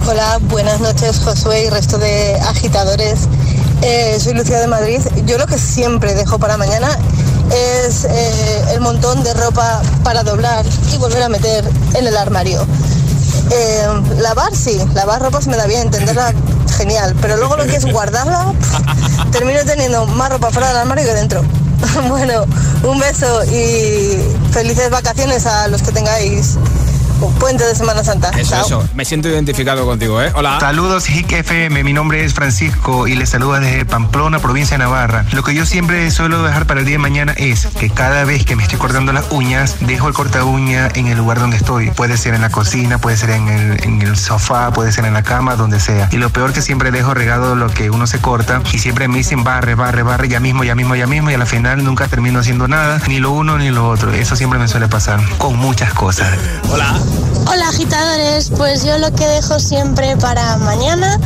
Hola, 0.06 0.38
buenas 0.42 0.80
noches 0.80 1.18
Josué 1.20 1.64
y 1.64 1.70
resto 1.70 1.98
de 1.98 2.34
agitadores. 2.34 3.20
Eh, 3.82 4.18
soy 4.20 4.34
Lucía 4.34 4.60
de 4.60 4.66
Madrid. 4.66 5.00
Yo 5.26 5.38
lo 5.38 5.46
que 5.46 5.58
siempre 5.58 6.14
dejo 6.14 6.38
para 6.38 6.56
mañana 6.56 6.88
es 7.50 8.04
eh, 8.04 8.64
el 8.74 8.80
montón 8.80 9.22
de 9.22 9.34
ropa 9.34 9.82
para 10.02 10.22
doblar 10.22 10.64
y 10.92 10.98
volver 10.98 11.22
a 11.22 11.28
meter 11.28 11.64
en 11.94 12.06
el 12.06 12.16
armario. 12.16 12.66
Eh, 13.50 13.86
lavar 14.20 14.54
sí, 14.54 14.78
lavar 14.94 15.22
ropa 15.22 15.40
se 15.40 15.50
me 15.50 15.56
da 15.56 15.66
bien, 15.66 15.90
tenderla 15.90 16.32
genial, 16.76 17.14
pero 17.20 17.36
luego 17.36 17.56
lo 17.56 17.64
que 17.64 17.76
es 17.76 17.84
guardarla, 17.84 18.52
termino 19.32 19.60
teniendo 19.64 20.06
más 20.06 20.30
ropa 20.30 20.50
fuera 20.50 20.68
del 20.68 20.76
armario 20.78 21.04
que 21.04 21.14
dentro. 21.14 21.42
bueno, 22.08 22.44
un 22.82 22.98
beso 22.98 23.44
y 23.44 24.18
felices 24.52 24.90
vacaciones 24.90 25.46
a 25.46 25.68
los 25.68 25.82
que 25.82 25.92
tengáis 25.92 26.56
puente 27.32 27.64
de 27.64 27.74
Semana 27.74 28.04
Santa. 28.04 28.30
Eso, 28.30 28.50
Chao. 28.50 28.66
eso. 28.66 28.88
Me 28.94 29.04
siento 29.04 29.28
identificado 29.28 29.84
contigo, 29.84 30.20
¿eh? 30.22 30.32
Hola. 30.34 30.58
Saludos 30.60 31.08
Hic 31.08 31.32
FM, 31.32 31.84
mi 31.84 31.92
nombre 31.92 32.24
es 32.24 32.34
Francisco 32.34 33.06
y 33.06 33.14
les 33.14 33.30
saluda 33.30 33.60
desde 33.60 33.84
Pamplona, 33.84 34.38
provincia 34.38 34.76
de 34.76 34.84
Navarra. 34.84 35.24
Lo 35.32 35.42
que 35.42 35.54
yo 35.54 35.66
siempre 35.66 36.10
suelo 36.10 36.42
dejar 36.42 36.66
para 36.66 36.80
el 36.80 36.86
día 36.86 36.94
de 36.94 36.98
mañana 36.98 37.34
es 37.36 37.66
que 37.66 37.90
cada 37.90 38.24
vez 38.24 38.44
que 38.44 38.56
me 38.56 38.62
estoy 38.62 38.78
cortando 38.78 39.12
las 39.12 39.26
uñas, 39.30 39.76
dejo 39.80 40.08
el 40.08 40.14
corta 40.14 40.44
uña 40.44 40.88
en 40.94 41.06
el 41.06 41.18
lugar 41.18 41.40
donde 41.40 41.56
estoy. 41.56 41.90
Puede 41.90 42.16
ser 42.16 42.34
en 42.34 42.42
la 42.42 42.50
cocina, 42.50 42.98
puede 42.98 43.16
ser 43.16 43.30
en 43.30 43.48
el, 43.48 43.84
en 43.84 44.02
el 44.02 44.16
sofá, 44.16 44.72
puede 44.72 44.92
ser 44.92 45.04
en 45.04 45.14
la 45.14 45.22
cama, 45.22 45.56
donde 45.56 45.80
sea. 45.80 46.08
Y 46.12 46.16
lo 46.16 46.30
peor 46.30 46.52
que 46.52 46.62
siempre 46.62 46.90
dejo 46.90 47.14
regado 47.14 47.54
lo 47.56 47.68
que 47.68 47.90
uno 47.90 48.06
se 48.06 48.18
corta 48.20 48.62
y 48.72 48.78
siempre 48.78 49.08
me 49.08 49.18
dicen 49.18 49.44
barre, 49.44 49.74
barre, 49.74 50.02
barre, 50.02 50.28
ya 50.28 50.40
mismo, 50.40 50.64
ya 50.64 50.74
mismo, 50.74 50.94
ya 50.94 51.06
mismo 51.06 51.30
y 51.30 51.34
al 51.34 51.46
final 51.46 51.84
nunca 51.84 52.08
termino 52.08 52.40
haciendo 52.40 52.68
nada, 52.68 53.00
ni 53.08 53.18
lo 53.18 53.30
uno 53.32 53.58
ni 53.58 53.70
lo 53.70 53.88
otro. 53.88 54.12
Eso 54.12 54.36
siempre 54.36 54.58
me 54.58 54.68
suele 54.68 54.88
pasar 54.88 55.20
con 55.38 55.56
muchas 55.56 55.92
cosas. 55.94 56.32
Hola. 56.70 56.94
Hola 57.50 57.68
agitadores, 57.68 58.50
pues 58.56 58.84
yo 58.84 58.98
lo 58.98 59.12
que 59.12 59.26
dejo 59.26 59.58
siempre 59.58 60.16
para 60.16 60.56
mañana, 60.56 61.18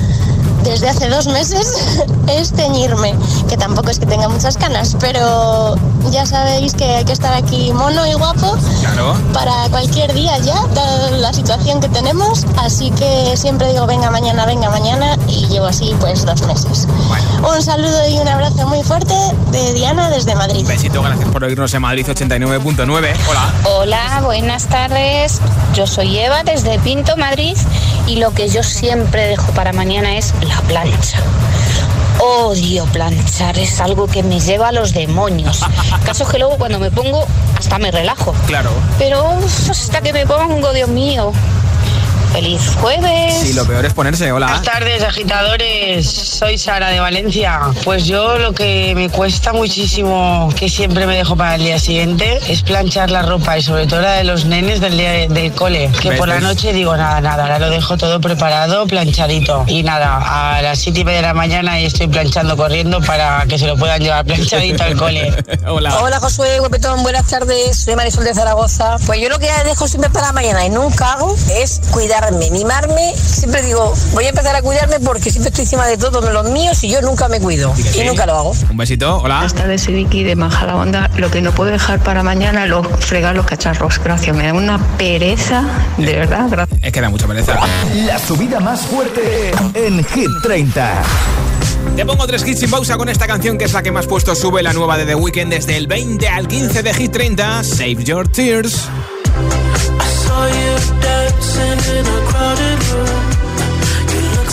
desde 0.65 0.89
hace 0.89 1.09
dos 1.09 1.27
meses, 1.29 1.97
es 2.29 2.53
teñirme, 2.53 3.15
que 3.49 3.57
tampoco 3.57 3.91
es 3.91 3.99
que 3.99 4.07
tenga 4.07 4.29
muchas 4.29 4.57
canas, 4.57 4.97
pero 5.01 5.75
ya 6.11 6.27
sabéis 6.27 6.75
que 6.75 6.85
hay 6.85 7.05
que 7.05 7.13
estar 7.13 7.33
aquí 7.35 7.73
mono 7.73 8.07
y 8.07 8.13
guapo 8.15 8.57
Claro. 8.81 9.15
para 9.33 9.69
cualquier 9.71 10.13
día 10.15 10.37
ya, 10.39 10.55
dada 10.75 11.11
la 11.13 11.33
situación 11.33 11.81
que 11.81 11.89
tenemos, 11.89 12.45
así 12.59 12.91
que 12.93 13.37
siempre 13.37 13.73
digo 13.73 13.87
venga 13.87 14.11
mañana, 14.11 14.47
venga 14.47 14.71
mañana 14.71 15.17
y 15.29 15.47
llevo 15.47 15.67
así 15.67 15.95
pues 16.01 16.25
dos 16.25 16.43
meses. 16.43 16.87
Un 17.43 17.63
saludo 17.63 18.09
y 18.09 18.19
un 18.19 18.29
abrazo 18.29 18.67
muy 18.67 18.83
fuerte 18.83 19.15
de 19.53 19.73
Diana 19.75 20.11
desde 20.11 20.35
Madrid. 20.35 20.67
Besito, 20.67 21.03
gracias 21.03 21.29
por 21.31 21.45
oírnos 21.45 21.73
en 21.75 21.83
Madrid 21.83 22.07
89.9. 22.09 22.89
Hola. 23.29 23.55
Hola, 23.65 24.21
buenas 24.25 24.67
tardes. 24.67 25.41
Yo 25.75 25.87
soy 25.87 26.19
Eva 26.19 26.43
desde 26.43 26.79
Pinto, 26.81 27.17
Madrid, 27.17 27.57
y 28.09 28.17
lo 28.17 28.33
que 28.33 28.49
yo 28.49 28.63
siempre 28.63 29.27
dejo 29.27 29.53
para 29.53 29.73
mañana 29.73 30.17
es 30.17 30.33
la 30.41 30.61
plancha. 30.63 31.19
odio 32.21 32.85
planchar, 32.87 33.59
es 33.59 33.81
algo 33.81 34.07
que 34.07 34.23
me 34.23 34.41
lleva 34.41 34.69
a 34.69 34.73
los 34.73 34.93
demonios. 34.93 35.61
Caso 36.05 36.25
es 36.25 36.31
que 36.31 36.39
luego 36.39 36.57
cuando 36.57 36.79
me 36.79 36.91
pongo 36.91 37.27
hasta 37.57 37.79
me 37.79 37.91
relajo. 37.91 38.35
Claro. 38.47 38.71
Pero 38.99 39.35
uf, 39.39 39.71
hasta 39.71 40.01
que 40.01 40.13
me 40.13 40.27
pongo, 40.27 40.73
Dios 40.73 40.89
mío. 40.89 41.33
Feliz 42.33 42.77
jueves. 42.81 43.35
Sí, 43.43 43.53
lo 43.55 43.65
peor 43.65 43.85
es 43.85 43.95
ponerse, 43.95 44.31
hola. 44.31 44.47
Buenas 44.47 44.63
tardes, 44.63 45.03
agitadores. 45.03 46.07
Soy 46.07 46.59
Sara 46.59 46.91
de 46.91 47.01
Valencia. 47.01 47.61
Pues 47.85 48.05
yo 48.05 48.39
lo 48.39 48.53
que 48.53 48.95
me 48.95 49.09
cuesta 49.09 49.53
muchísimo, 49.53 50.49
que 50.57 50.69
siempre 50.69 51.07
me 51.07 51.17
dejo 51.17 51.37
para 51.37 51.55
el 51.57 51.63
día 51.63 51.79
siguiente, 51.79 52.39
es 52.49 52.63
planchar 52.63 53.11
la 53.11 53.23
ropa 53.23 53.59
y 53.59 53.63
sobre 53.63 53.87
todo 53.87 54.03
la 54.03 54.13
de 54.13 54.25
los 54.25 54.45
nenes 54.45 54.81
del 54.81 54.97
día 54.97 55.29
del 55.29 55.53
cole. 55.53 55.91
Que 56.01 56.11
¿Ves, 56.11 56.19
por 56.19 56.29
la 56.29 56.41
noche 56.41 56.73
digo 56.73 56.97
nada, 56.97 57.21
nada, 57.21 57.45
ahora 57.45 57.59
lo 57.59 57.71
dejo 57.71 57.97
todo 57.97 58.21
preparado, 58.21 58.87
planchadito. 58.87 59.65
Y 59.67 59.83
nada, 59.83 60.57
a 60.57 60.63
las 60.63 60.79
siete 60.79 61.01
y 61.01 61.05
media 61.05 61.21
de 61.21 61.27
la 61.29 61.35
mañana 61.35 61.81
y 61.81 61.87
estoy 61.87 62.09
planchando 62.09 62.57
corriendo 62.57 63.01
para 63.01 63.45
que 63.47 63.59
se 63.59 63.67
lo 63.67 63.77
puedan 63.77 64.01
llevar 64.01 64.25
planchadito 64.25 64.85
al 64.85 64.97
cole. 64.97 65.35
Hola. 65.67 65.99
Hola 66.01 66.21
Josué, 66.21 66.59
guapetón, 66.61 67.03
buenas 67.03 67.27
tardes. 67.27 67.85
Soy 67.85 67.97
Marisol 67.97 68.25
de 68.25 68.35
Zaragoza. 68.35 68.97
Pues 69.07 69.21
yo 69.21 69.29
lo 69.29 69.39
que 69.39 69.49
dejo 69.65 69.89
siempre 69.89 70.11
para 70.11 70.33
mañana 70.33 70.65
y 70.67 70.71
nunca 70.71 71.15
hago 71.15 71.35
es 71.57 71.81
cuidarme, 72.19 72.51
mimarme. 72.51 73.15
Siempre 73.17 73.63
digo, 73.63 73.95
voy 74.13 74.25
a 74.25 74.29
empezar 74.31 74.55
a 74.55 74.63
cuidarme 74.63 74.99
porque 75.01 75.31
siempre 75.31 75.49
estoy 75.49 75.65
encima 75.65 75.87
de 75.87 75.97
todos 75.97 76.33
los 76.33 76.51
míos 76.51 76.83
y 76.83 76.89
yo 76.89 77.01
nunca 77.01 77.29
me 77.29 77.41
cuido. 77.41 77.73
Y 77.77 77.83
sí. 77.83 78.05
nunca 78.05 78.27
lo 78.27 78.35
hago. 78.35 78.53
Un 78.71 78.77
besito, 78.77 79.19
hola. 79.19 79.37
Buenas 79.37 79.55
tardes, 79.55 79.83
soy 79.83 79.95
Vicky 79.95 80.25
de 80.25 80.37
Majadahonda. 80.37 81.11
Lo 81.17 81.31
que 81.31 81.41
no 81.41 81.53
puedo 81.53 81.71
dejar 81.71 82.01
para 82.01 82.23
mañana 82.23 82.67
es 82.67 83.05
fregar 83.05 83.37
los 83.37 83.47
cacharros. 83.47 84.01
Gracias, 84.03 84.35
me 84.37 84.47
da 84.47 84.53
una 84.53 84.79
pereza, 84.97 85.65
de 85.97 86.13
verdad. 86.13 86.47
Gracias. 86.51 86.81
Es 86.83 86.93
que 86.93 87.01
da 87.01 87.09
mucha 87.09 87.27
pereza. 87.27 87.59
La 87.95 88.19
subida 88.19 88.61
más 88.61 88.81
fuerte 88.83 89.53
en 89.75 90.05
Hit 90.05 90.31
30. 90.43 91.03
Te 91.95 92.05
pongo 92.05 92.27
tres 92.27 92.47
hits 92.47 92.61
sin 92.61 92.71
pausa 92.71 92.97
con 92.97 93.09
esta 93.09 93.27
canción 93.27 93.59
que 93.59 93.65
es 93.65 93.73
la 93.73 93.83
que 93.83 93.93
más 93.93 94.07
puesto 94.07 94.35
sube 94.35 94.63
la 94.63 94.73
nueva 94.73 94.99
de 94.99 95.07
The 95.07 95.15
Weeknd 95.15 95.51
desde 95.51 95.77
el 95.77 95.87
20 95.87 96.29
al 96.29 96.49
15 96.49 96.83
de 96.83 96.95
Hit 96.95 97.13
30. 97.13 97.65
Save 97.65 98.05
Your 98.05 98.29
Tears. 98.29 98.89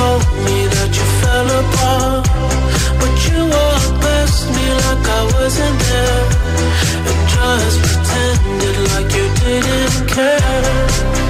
Told 0.00 0.24
me 0.46 0.58
that 0.74 0.90
you 0.98 1.06
fell 1.20 1.48
apart. 1.60 2.24
But 3.00 3.14
you 3.26 3.40
walked 3.56 3.94
past 4.04 4.40
me 4.54 4.66
like 4.84 5.04
I 5.18 5.22
wasn't 5.36 5.78
there. 5.86 6.24
And 7.08 7.20
just 7.34 7.76
pretended 7.86 8.76
like 8.92 9.10
you 9.18 9.26
didn't 9.42 10.00
care. 10.14 11.29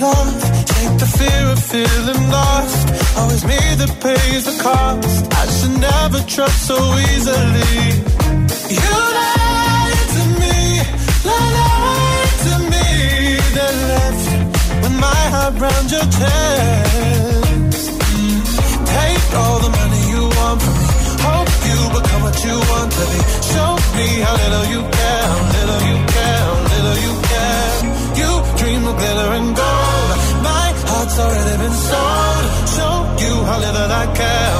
it 0.00 0.04
off. 0.04 0.40
Shake 0.72 0.98
the 0.98 1.06
fear 1.18 1.52
of 1.52 1.58
feeling 1.58 2.30
lost. 2.30 3.18
Always 3.18 3.44
me 3.44 3.60
that 3.80 3.92
pays 4.00 4.44
the 4.44 4.62
cost. 4.62 5.32
I 5.32 5.46
should 5.46 5.76
never 5.78 6.20
trust 6.26 6.66
so 6.66 6.76
easily. 7.10 7.74
You 8.76 9.29
how 33.90 33.98
little 33.98 34.12
I 34.12 34.14
care, 34.14 34.59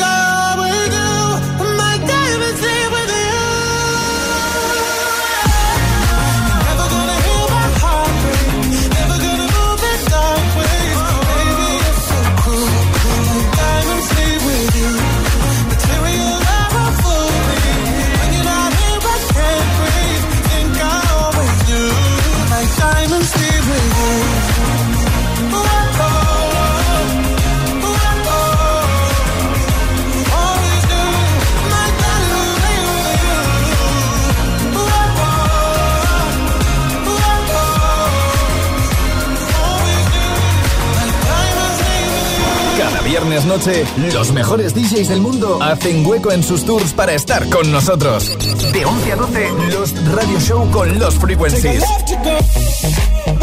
viernes 43.21 43.45
noche, 43.45 43.85
los 44.13 44.31
mejores 44.31 44.73
DJs 44.73 45.09
del 45.09 45.21
mundo 45.21 45.61
hacen 45.61 46.05
hueco 46.05 46.31
en 46.31 46.43
sus 46.43 46.65
tours 46.65 46.93
para 46.93 47.13
estar 47.13 47.47
con 47.49 47.71
nosotros. 47.71 48.35
De 48.73 48.83
11 48.83 49.11
a 49.11 49.15
12, 49.15 49.49
los 49.71 50.05
Radio 50.13 50.39
Show 50.39 50.71
con 50.71 50.97
los 50.97 51.15
Frequencies. 51.15 51.83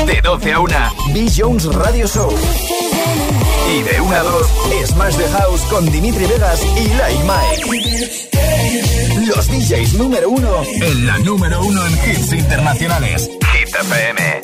De 0.05 0.21
12 0.21 0.53
a 0.53 0.61
1, 0.61 0.75
B. 1.13 1.31
Jones 1.37 1.67
Radio 1.67 2.09
Show. 2.09 2.29
Y 3.73 3.83
de 3.83 4.01
1 4.01 4.17
a 4.17 4.23
2, 4.23 4.47
Smash 4.87 5.17
the 5.17 5.29
House 5.29 5.61
con 5.71 5.91
Dimitri 5.91 6.27
Vegas 6.27 6.61
y 6.77 6.89
Like 6.95 7.25
Mike. 7.25 8.29
Los 9.27 9.47
DJs 9.47 9.95
número 9.95 10.31
1 10.31 10.63
en 10.83 11.07
la 11.07 11.19
número 11.19 11.63
1 11.63 11.87
en 11.87 11.93
hits 11.93 12.33
internacionales. 12.33 13.31
Hit 13.53 13.69
FM. 13.69 14.41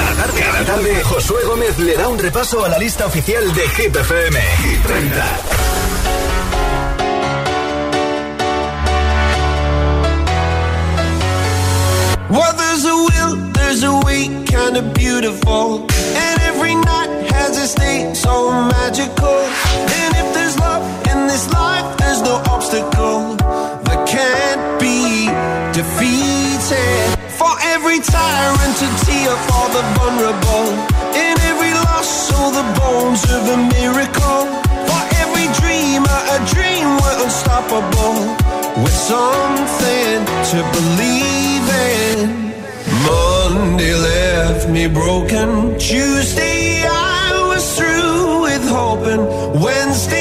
Cada 0.00 0.14
tarde, 0.14 0.40
cada 0.40 0.64
tarde, 0.64 1.02
Josué 1.04 1.44
Gómez 1.44 1.78
le 1.78 1.94
da 1.94 2.08
un 2.08 2.18
repaso 2.18 2.64
a 2.64 2.68
la 2.70 2.78
lista 2.78 3.04
oficial 3.06 3.52
de 3.52 3.68
Hit 3.68 3.94
FM. 3.94 4.40
Hit 4.62 4.82
30. 4.86 5.24
Well, 12.30 12.54
there's 12.56 12.84
a 12.86 12.96
will, 13.08 13.52
there's 13.52 13.82
a 13.82 13.94
way, 14.06 14.28
kinda 14.46 14.82
beautiful. 14.94 15.86
And 16.24 16.36
every 16.50 16.74
night 16.76 17.10
has 17.34 17.58
a 17.58 17.66
state 17.66 18.14
so 18.14 18.50
magical. 18.50 19.38
And 20.00 20.10
if 20.22 20.32
there's 20.34 20.56
love 20.58 20.82
in 21.12 21.26
this 21.26 21.44
life, 21.52 21.86
there's 21.98 22.22
no 22.22 22.36
obstacle 22.54 23.36
that 23.86 24.00
can't 24.08 24.80
be 24.80 25.26
defeated. 25.78 27.29
For 27.40 27.56
every 27.74 27.98
tyrant 28.00 28.74
to 28.82 28.88
tear 29.06 29.32
for 29.48 29.66
the 29.72 29.82
vulnerable. 29.96 30.66
In 31.24 31.34
every 31.50 31.72
loss, 31.72 32.30
all 32.36 32.50
the 32.50 32.66
bones 32.78 33.24
of 33.36 33.42
a 33.56 33.58
miracle. 33.80 34.44
For 34.88 35.02
every 35.22 35.48
dreamer, 35.60 36.18
a 36.36 36.38
dream 36.52 36.86
we're 37.00 37.18
unstoppable. 37.24 38.16
With 38.84 38.92
something 38.92 40.16
to 40.52 40.58
believe 40.76 41.66
in. 41.96 42.52
Monday 43.08 43.94
left 43.94 44.68
me 44.68 44.86
broken. 44.86 45.78
Tuesday 45.78 46.84
I 46.84 47.48
was 47.48 47.64
through 47.78 48.42
with 48.42 48.64
hoping. 48.68 49.22
Wednesday 49.62 50.19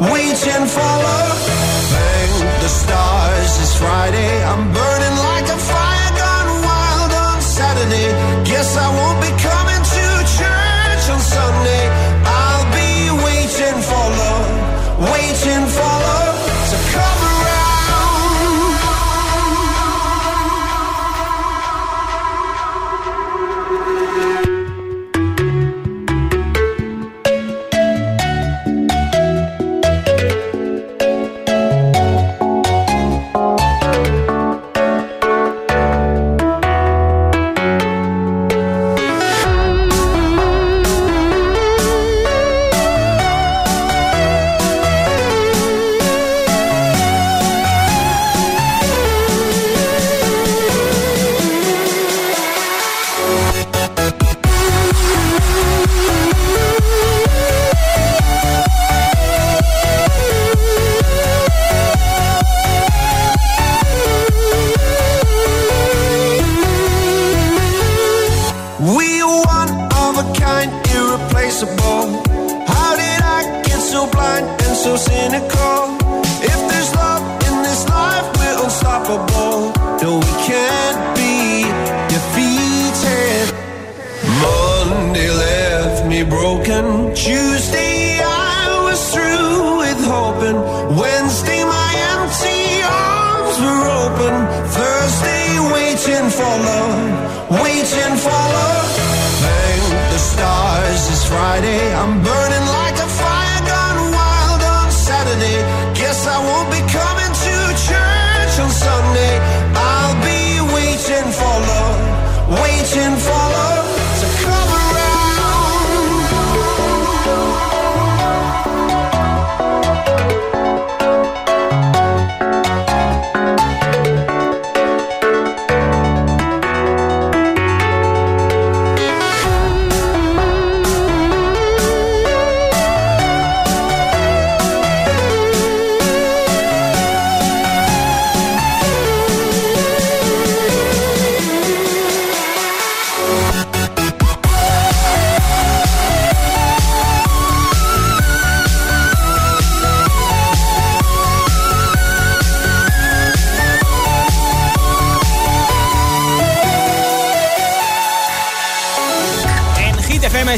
waiting 0.00 0.66
for 0.66 0.90
love. 1.06 1.38
Thank 1.92 2.60
the 2.62 2.68
stars 2.68 3.60
it's 3.62 3.76
Friday. 3.78 4.44
I'm 4.44 4.72
burning 4.72 4.95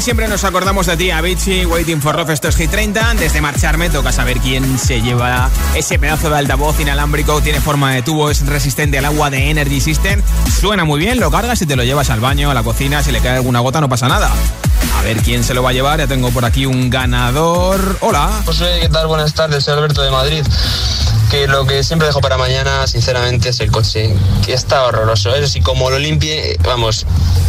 siempre 0.09 0.27
nos 0.27 0.43
acordamos 0.43 0.87
de 0.87 0.97
ti, 0.97 1.11
Avicii, 1.11 1.67
Waiting 1.67 2.01
for 2.01 2.15
Love, 2.15 2.31
esto 2.31 2.47
es 2.47 2.55
Hit 2.55 2.71
30. 2.71 3.11
Antes 3.11 3.31
de 3.31 3.41
marcharme, 3.41 3.91
toca 3.91 4.11
saber 4.11 4.39
quién 4.39 4.79
se 4.79 5.03
lleva 5.03 5.51
ese 5.75 5.99
pedazo 5.99 6.31
de 6.31 6.37
altavoz 6.39 6.79
inalámbrico, 6.79 7.41
tiene 7.41 7.61
forma 7.61 7.93
de 7.93 8.01
tubo, 8.01 8.31
es 8.31 8.43
resistente 8.43 8.97
al 8.97 9.05
agua 9.05 9.29
de 9.29 9.51
Energy 9.51 9.79
System. 9.79 10.23
Suena 10.59 10.83
muy 10.83 10.99
bien, 10.99 11.19
lo 11.19 11.29
cargas 11.29 11.61
y 11.61 11.67
te 11.67 11.75
lo 11.75 11.83
llevas 11.83 12.09
al 12.09 12.21
baño, 12.21 12.49
a 12.49 12.55
la 12.55 12.63
cocina, 12.63 13.03
si 13.03 13.11
le 13.11 13.19
cae 13.19 13.35
alguna 13.35 13.59
gota 13.59 13.81
no 13.81 13.87
pasa 13.87 14.07
nada. 14.07 14.31
A 14.97 15.01
ver 15.01 15.17
quién 15.17 15.43
se 15.43 15.53
lo 15.53 15.63
va 15.63 15.69
a 15.69 15.73
llevar, 15.73 15.99
ya 15.99 16.07
tengo 16.07 16.29
por 16.31 16.45
aquí 16.45 16.65
un 16.65 16.89
ganador. 16.89 17.97
Hola. 18.01 18.41
José, 18.45 18.79
¿qué 18.81 18.89
tal? 18.89 19.07
Buenas 19.07 19.33
tardes, 19.33 19.63
soy 19.63 19.73
Alberto 19.73 20.01
de 20.01 20.11
Madrid. 20.11 20.43
Que 21.31 21.47
lo 21.47 21.65
que 21.65 21.83
siempre 21.83 22.07
dejo 22.07 22.21
para 22.21 22.37
mañana, 22.37 22.87
sinceramente, 22.87 23.49
es 23.49 23.59
el 23.59 23.71
coche, 23.71 24.15
que 24.45 24.53
está 24.53 24.83
horroroso. 24.85 25.33
Eso 25.35 25.47
sí, 25.47 25.61
como 25.61 25.89
lo 25.91 25.99
limpie, 25.99 26.57
vamos, 26.63 27.05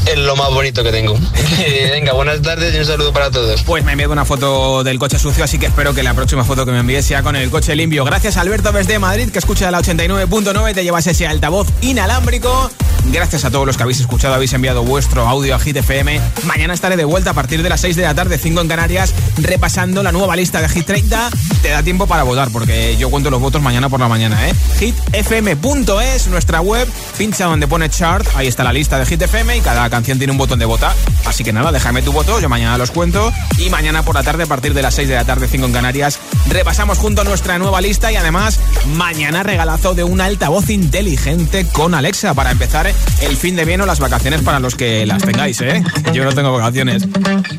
es 0.07 0.19
lo 0.19 0.37
más 0.37 0.51
bonito 0.51 0.83
que 0.83 0.93
tengo. 0.93 1.17
Venga, 1.91 2.13
buenas 2.13 2.43
tardes 2.43 2.75
y 2.75 2.79
un 2.79 2.85
saludo 2.85 3.13
para 3.13 3.31
todos. 3.31 3.63
Pues 3.63 3.85
me 3.85 3.93
enviado 3.93 4.13
una 4.13 4.25
foto 4.25 4.85
del 4.85 4.99
coche 4.99 5.19
sucio, 5.19 5.45
así 5.45 5.59
que 5.59 5.67
espero 5.67 5.95
que 5.95 6.03
la 6.03 6.15
próxima 6.15 6.45
foto 6.45 6.67
que 6.67 6.73
me 6.73 6.81
envíes 6.81 7.07
sea 7.07 7.23
con 7.23 7.37
el 7.37 7.51
coche 7.51 7.75
limpio. 7.75 8.05
Gracias 8.05 8.37
Alberto 8.37 8.71
desde 8.73 8.99
Madrid, 8.99 9.31
que 9.31 9.39
escucha 9.39 9.71
la 9.71 9.81
89.9, 9.81 10.75
te 10.75 10.85
llevas 10.85 11.07
ese 11.07 11.27
altavoz 11.27 11.69
inalámbrico. 11.81 12.71
Gracias 13.07 13.45
a 13.45 13.51
todos 13.51 13.67
los 13.67 13.77
que 13.77 13.83
habéis 13.83 14.01
escuchado, 14.01 14.35
habéis 14.35 14.53
enviado 14.53 14.83
vuestro 14.85 15.27
audio 15.27 15.55
a 15.55 15.59
Hit 15.59 15.77
FM. 15.77 16.21
Mañana 16.45 16.75
estaré 16.75 16.97
de 16.97 17.05
vuelta 17.05 17.20
a 17.29 17.35
partir 17.35 17.63
de 17.63 17.69
las 17.69 17.81
6 17.81 17.97
de 17.97 18.03
la 18.03 18.15
tarde, 18.15 18.39
5 18.39 18.61
en 18.61 18.69
Canarias, 18.69 19.15
repasando 19.37 20.03
la 20.03 20.13
nueva 20.13 20.37
lista 20.37 20.63
de 20.63 20.69
Hit 20.69 20.87
30. 20.87 21.31
Te 21.61 21.69
da 21.69 21.83
tiempo 21.83 22.07
para 22.07 22.23
votar, 22.23 22.51
porque 22.51 22.97
yo 22.97 23.11
cuento 23.11 23.31
los 23.31 23.41
votos 23.41 23.61
mañana 23.61 23.89
por 23.89 24.01
la 24.01 24.09
mañana, 24.09 24.49
¿eh? 24.49 24.55
hitfm.es, 24.79 26.29
nuestra 26.29 26.61
web, 26.61 26.89
pincha 27.19 27.47
donde 27.47 27.69
pone 27.69 27.91
chart, 27.91 28.27
ahí 28.35 28.47
está 28.47 28.65
la 28.65 28.73
lista 28.73 28.99
de 28.99 29.07
Hit 29.07 29.21
FM 29.21 29.59
y 29.59 29.61
cada 29.61 29.91
canción 29.91 30.19
tiene 30.19 30.31
un 30.33 30.39
botón 30.39 30.59
de 30.59 30.65
votar. 30.65 30.95
Así 31.27 31.45
que 31.45 31.53
nada, 31.53 31.73
déjame 31.73 32.03
tu 32.03 32.13
voto, 32.13 32.41
yo 32.41 32.49
mañana 32.49 32.79
los 32.79 32.91
cuento 32.91 33.33
y 33.59 33.69
mañana 33.71 34.03
por 34.03 34.15
la 34.15 34.23
tarde, 34.23 34.45
a 34.45 34.47
partir 34.47 34.73
de 34.73 34.83
las 34.83 34.95
6 34.95 35.09
de 35.09 35.15
la 35.17 35.25
tarde, 35.25 35.49
5 35.49 35.67
en 35.67 35.73
Canarias, 35.73 36.19
repasamos 36.49 36.99
junto 36.99 37.25
nuestra 37.25 37.59
nueva 37.59 37.81
lista 37.81 38.11
y 38.11 38.17
además 38.17 38.61
mañana 38.97 39.43
regalazo 39.43 39.95
de 39.95 40.05
un 40.05 40.21
altavoz 40.21 40.71
inteligente 40.71 41.67
con 41.73 41.95
Alexa 41.95 42.35
para 42.35 42.51
empezar 42.51 42.91
el 43.23 43.37
fin 43.37 43.57
de 43.57 43.65
bien 43.65 43.81
o 43.81 43.87
las 43.87 44.01
vacaciones 44.01 44.43
para 44.43 44.61
los 44.61 44.75
que 44.75 45.07
las 45.07 45.23
tengáis, 45.23 45.61
¿eh? 45.61 45.83
Yo 46.13 46.25
no 46.25 46.33
tengo 46.33 46.53
vacaciones. 46.53 47.07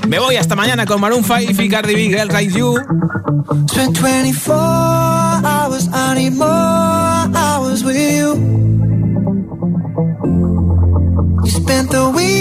Me 0.07 0.19
voy 0.19 0.35
hasta 0.35 0.55
mañana 0.55 0.85
con 0.85 1.01
Maroon 1.01 1.23
5 1.23 1.61
y 1.61 1.69
Cardi 1.69 1.95
B, 1.95 2.07
Girl 2.09 2.27
Like 2.27 2.57
You. 2.57 2.75
Spent 3.67 3.97
24 3.97 4.53
hours, 4.53 5.89
I 5.93 6.15
need 6.15 6.33
more 6.33 6.47
hours 7.35 7.83
with 7.83 7.95
you. 7.95 8.35
You 11.43 11.49
spent 11.49 11.89
the 11.91 12.09
weekend 12.15 12.40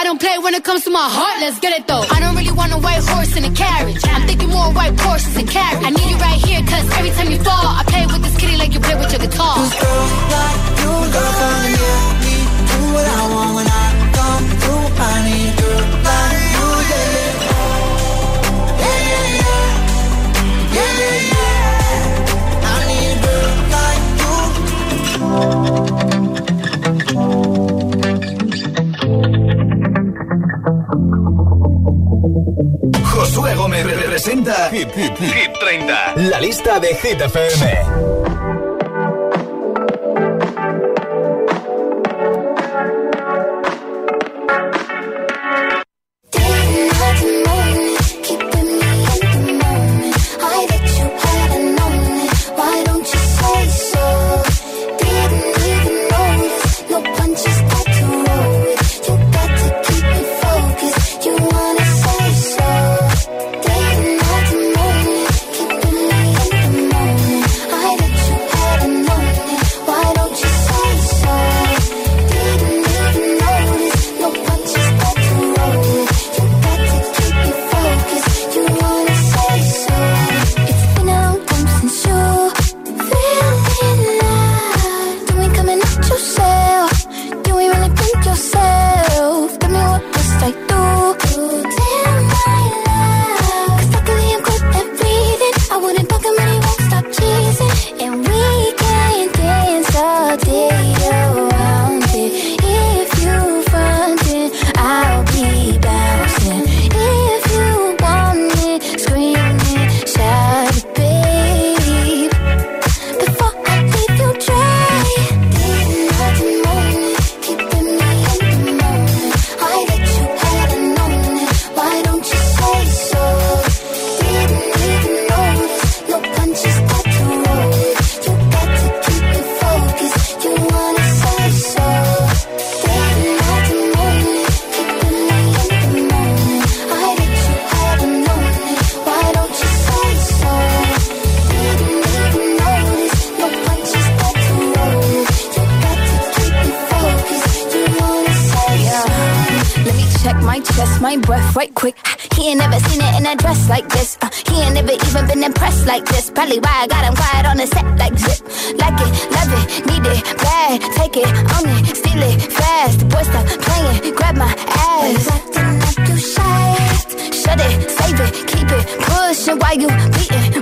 I 0.00 0.04
don't 0.04 0.18
play 0.18 0.38
when 0.38 0.54
it 0.54 0.64
comes 0.64 0.84
to 0.84 0.90
my 0.90 1.06
heart, 1.12 1.40
let's 1.42 1.60
get 1.60 1.78
it 1.78 1.86
though. 1.86 2.00
I 2.00 2.20
don't 2.20 2.34
really 2.34 2.52
want 2.52 2.72
a 2.72 2.78
white 2.78 3.04
horse 3.04 3.36
in 3.36 3.44
a 3.44 3.50
carriage. 3.52 4.00
I'm 4.08 4.26
thinking 4.26 4.48
more 4.48 4.72
white 4.72 4.98
horses 4.98 5.36
and 5.36 5.46
carriage. 5.46 5.84
I 5.84 5.90
need 5.90 6.08
you 6.08 6.16
right 6.16 6.40
here, 6.40 6.62
cause 6.64 6.88
every 6.96 7.10
time 7.10 7.30
you 7.30 7.36
fall, 7.44 7.68
I 7.80 7.84
play 7.84 8.06
with 8.06 8.22
this 8.24 8.34
kitty 8.40 8.56
like 8.56 8.72
you 8.72 8.80
play 8.80 8.94
with 8.96 9.12
your 9.12 9.20
guitar. 9.20 9.56
Cause 9.60 9.76
girls 9.76 10.12
like 10.32 10.80
you, 10.80 10.88
girl, 11.12 11.32
find 11.36 11.76
me, 11.76 11.84
me, 12.24 12.32
do 12.64 12.80
what 12.96 13.06
I 13.12 13.28
want 13.28 13.52
when 13.60 13.68
I 13.68 13.84
come 14.16 14.48
through. 14.56 14.88
I 15.04 15.20
need 15.28 15.52
girl 15.60 15.84
like 16.08 16.48
you, 16.56 16.64
yeah, 16.88 17.20
yeah. 17.20 17.60
Yeah, 18.80 19.04
yeah, 19.04 19.36
yeah. 19.36 19.84
Yeah. 20.80 22.72
I 22.72 22.88
need 22.88 23.20
a 23.20 23.36
like 23.76 24.08
Josué 33.80 33.92
Gómez 33.92 34.02
representa 34.02 34.70
Hit, 34.70 34.88
Hit, 34.94 35.18
Hit 35.18 35.52
30. 35.60 36.14
La 36.16 36.40
lista 36.40 36.78
de 36.80 36.88
Hit 36.88 37.20
FM. 37.20 38.39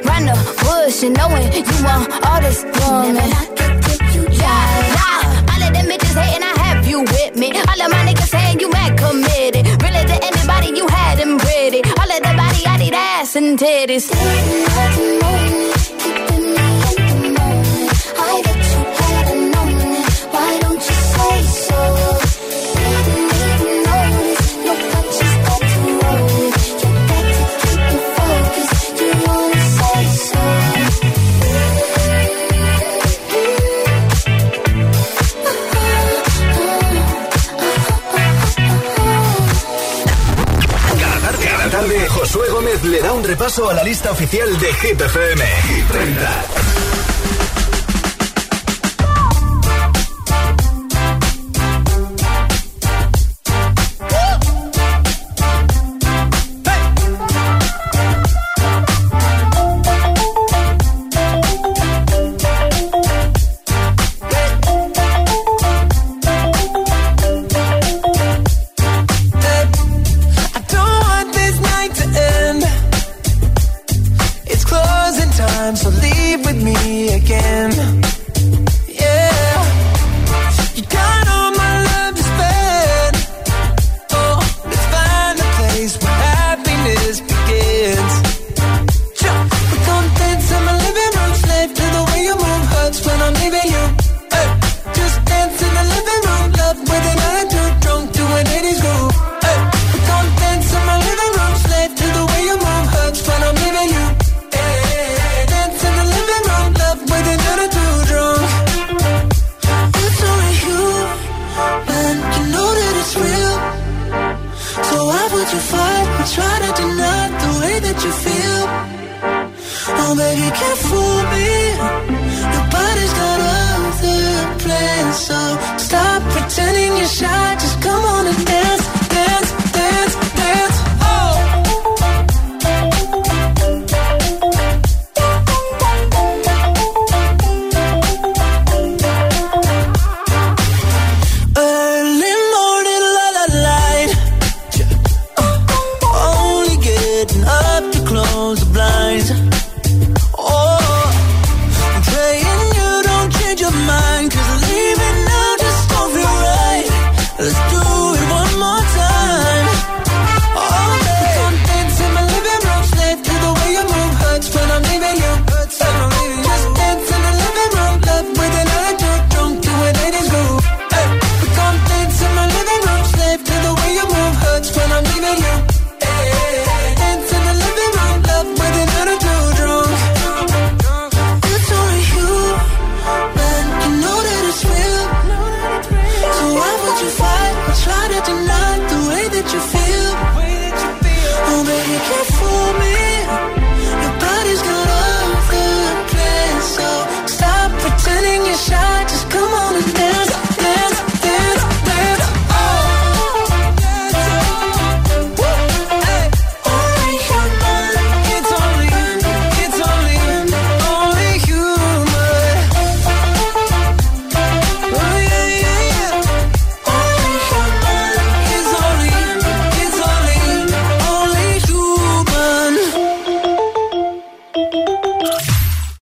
Beating 0.08 0.26
round 0.26 0.28
the 0.28 0.34
bush 0.64 1.02
and 1.02 1.16
knowing 1.16 1.52
you 1.52 1.84
want 1.84 2.12
all 2.26 2.40
this 2.40 2.64
woman. 2.64 3.30
All 5.50 5.62
of 5.62 5.72
them 5.72 5.86
bitches 5.86 6.16
hating, 6.16 6.42
I 6.42 6.54
have 6.58 6.86
you 6.86 7.00
with 7.02 7.36
me. 7.36 7.52
All 7.52 7.82
of 7.82 7.90
my 7.90 8.04
niggas 8.06 8.28
saying 8.28 8.60
you 8.60 8.70
mad 8.70 8.98
committed. 8.98 9.66
Really 9.82 10.04
to 10.06 10.16
anybody 10.24 10.68
you 10.76 10.86
had 10.88 11.18
them 11.18 11.38
pretty. 11.38 11.82
All 12.00 12.10
of 12.10 12.22
the 12.22 12.34
body, 12.36 12.66
I 12.66 12.76
need 12.78 12.94
ass 12.94 13.36
and 13.36 13.58
titties. 13.58 14.08
Le 43.00 43.02
da 43.02 43.12
un 43.12 43.22
repaso 43.22 43.68
a 43.68 43.74
la 43.74 43.82
lista 43.82 44.10
oficial 44.10 44.58
de 44.58 44.72
Hit 44.74 45.00
FM. 45.00 45.44
Hit 45.68 45.88
30. 45.88 46.67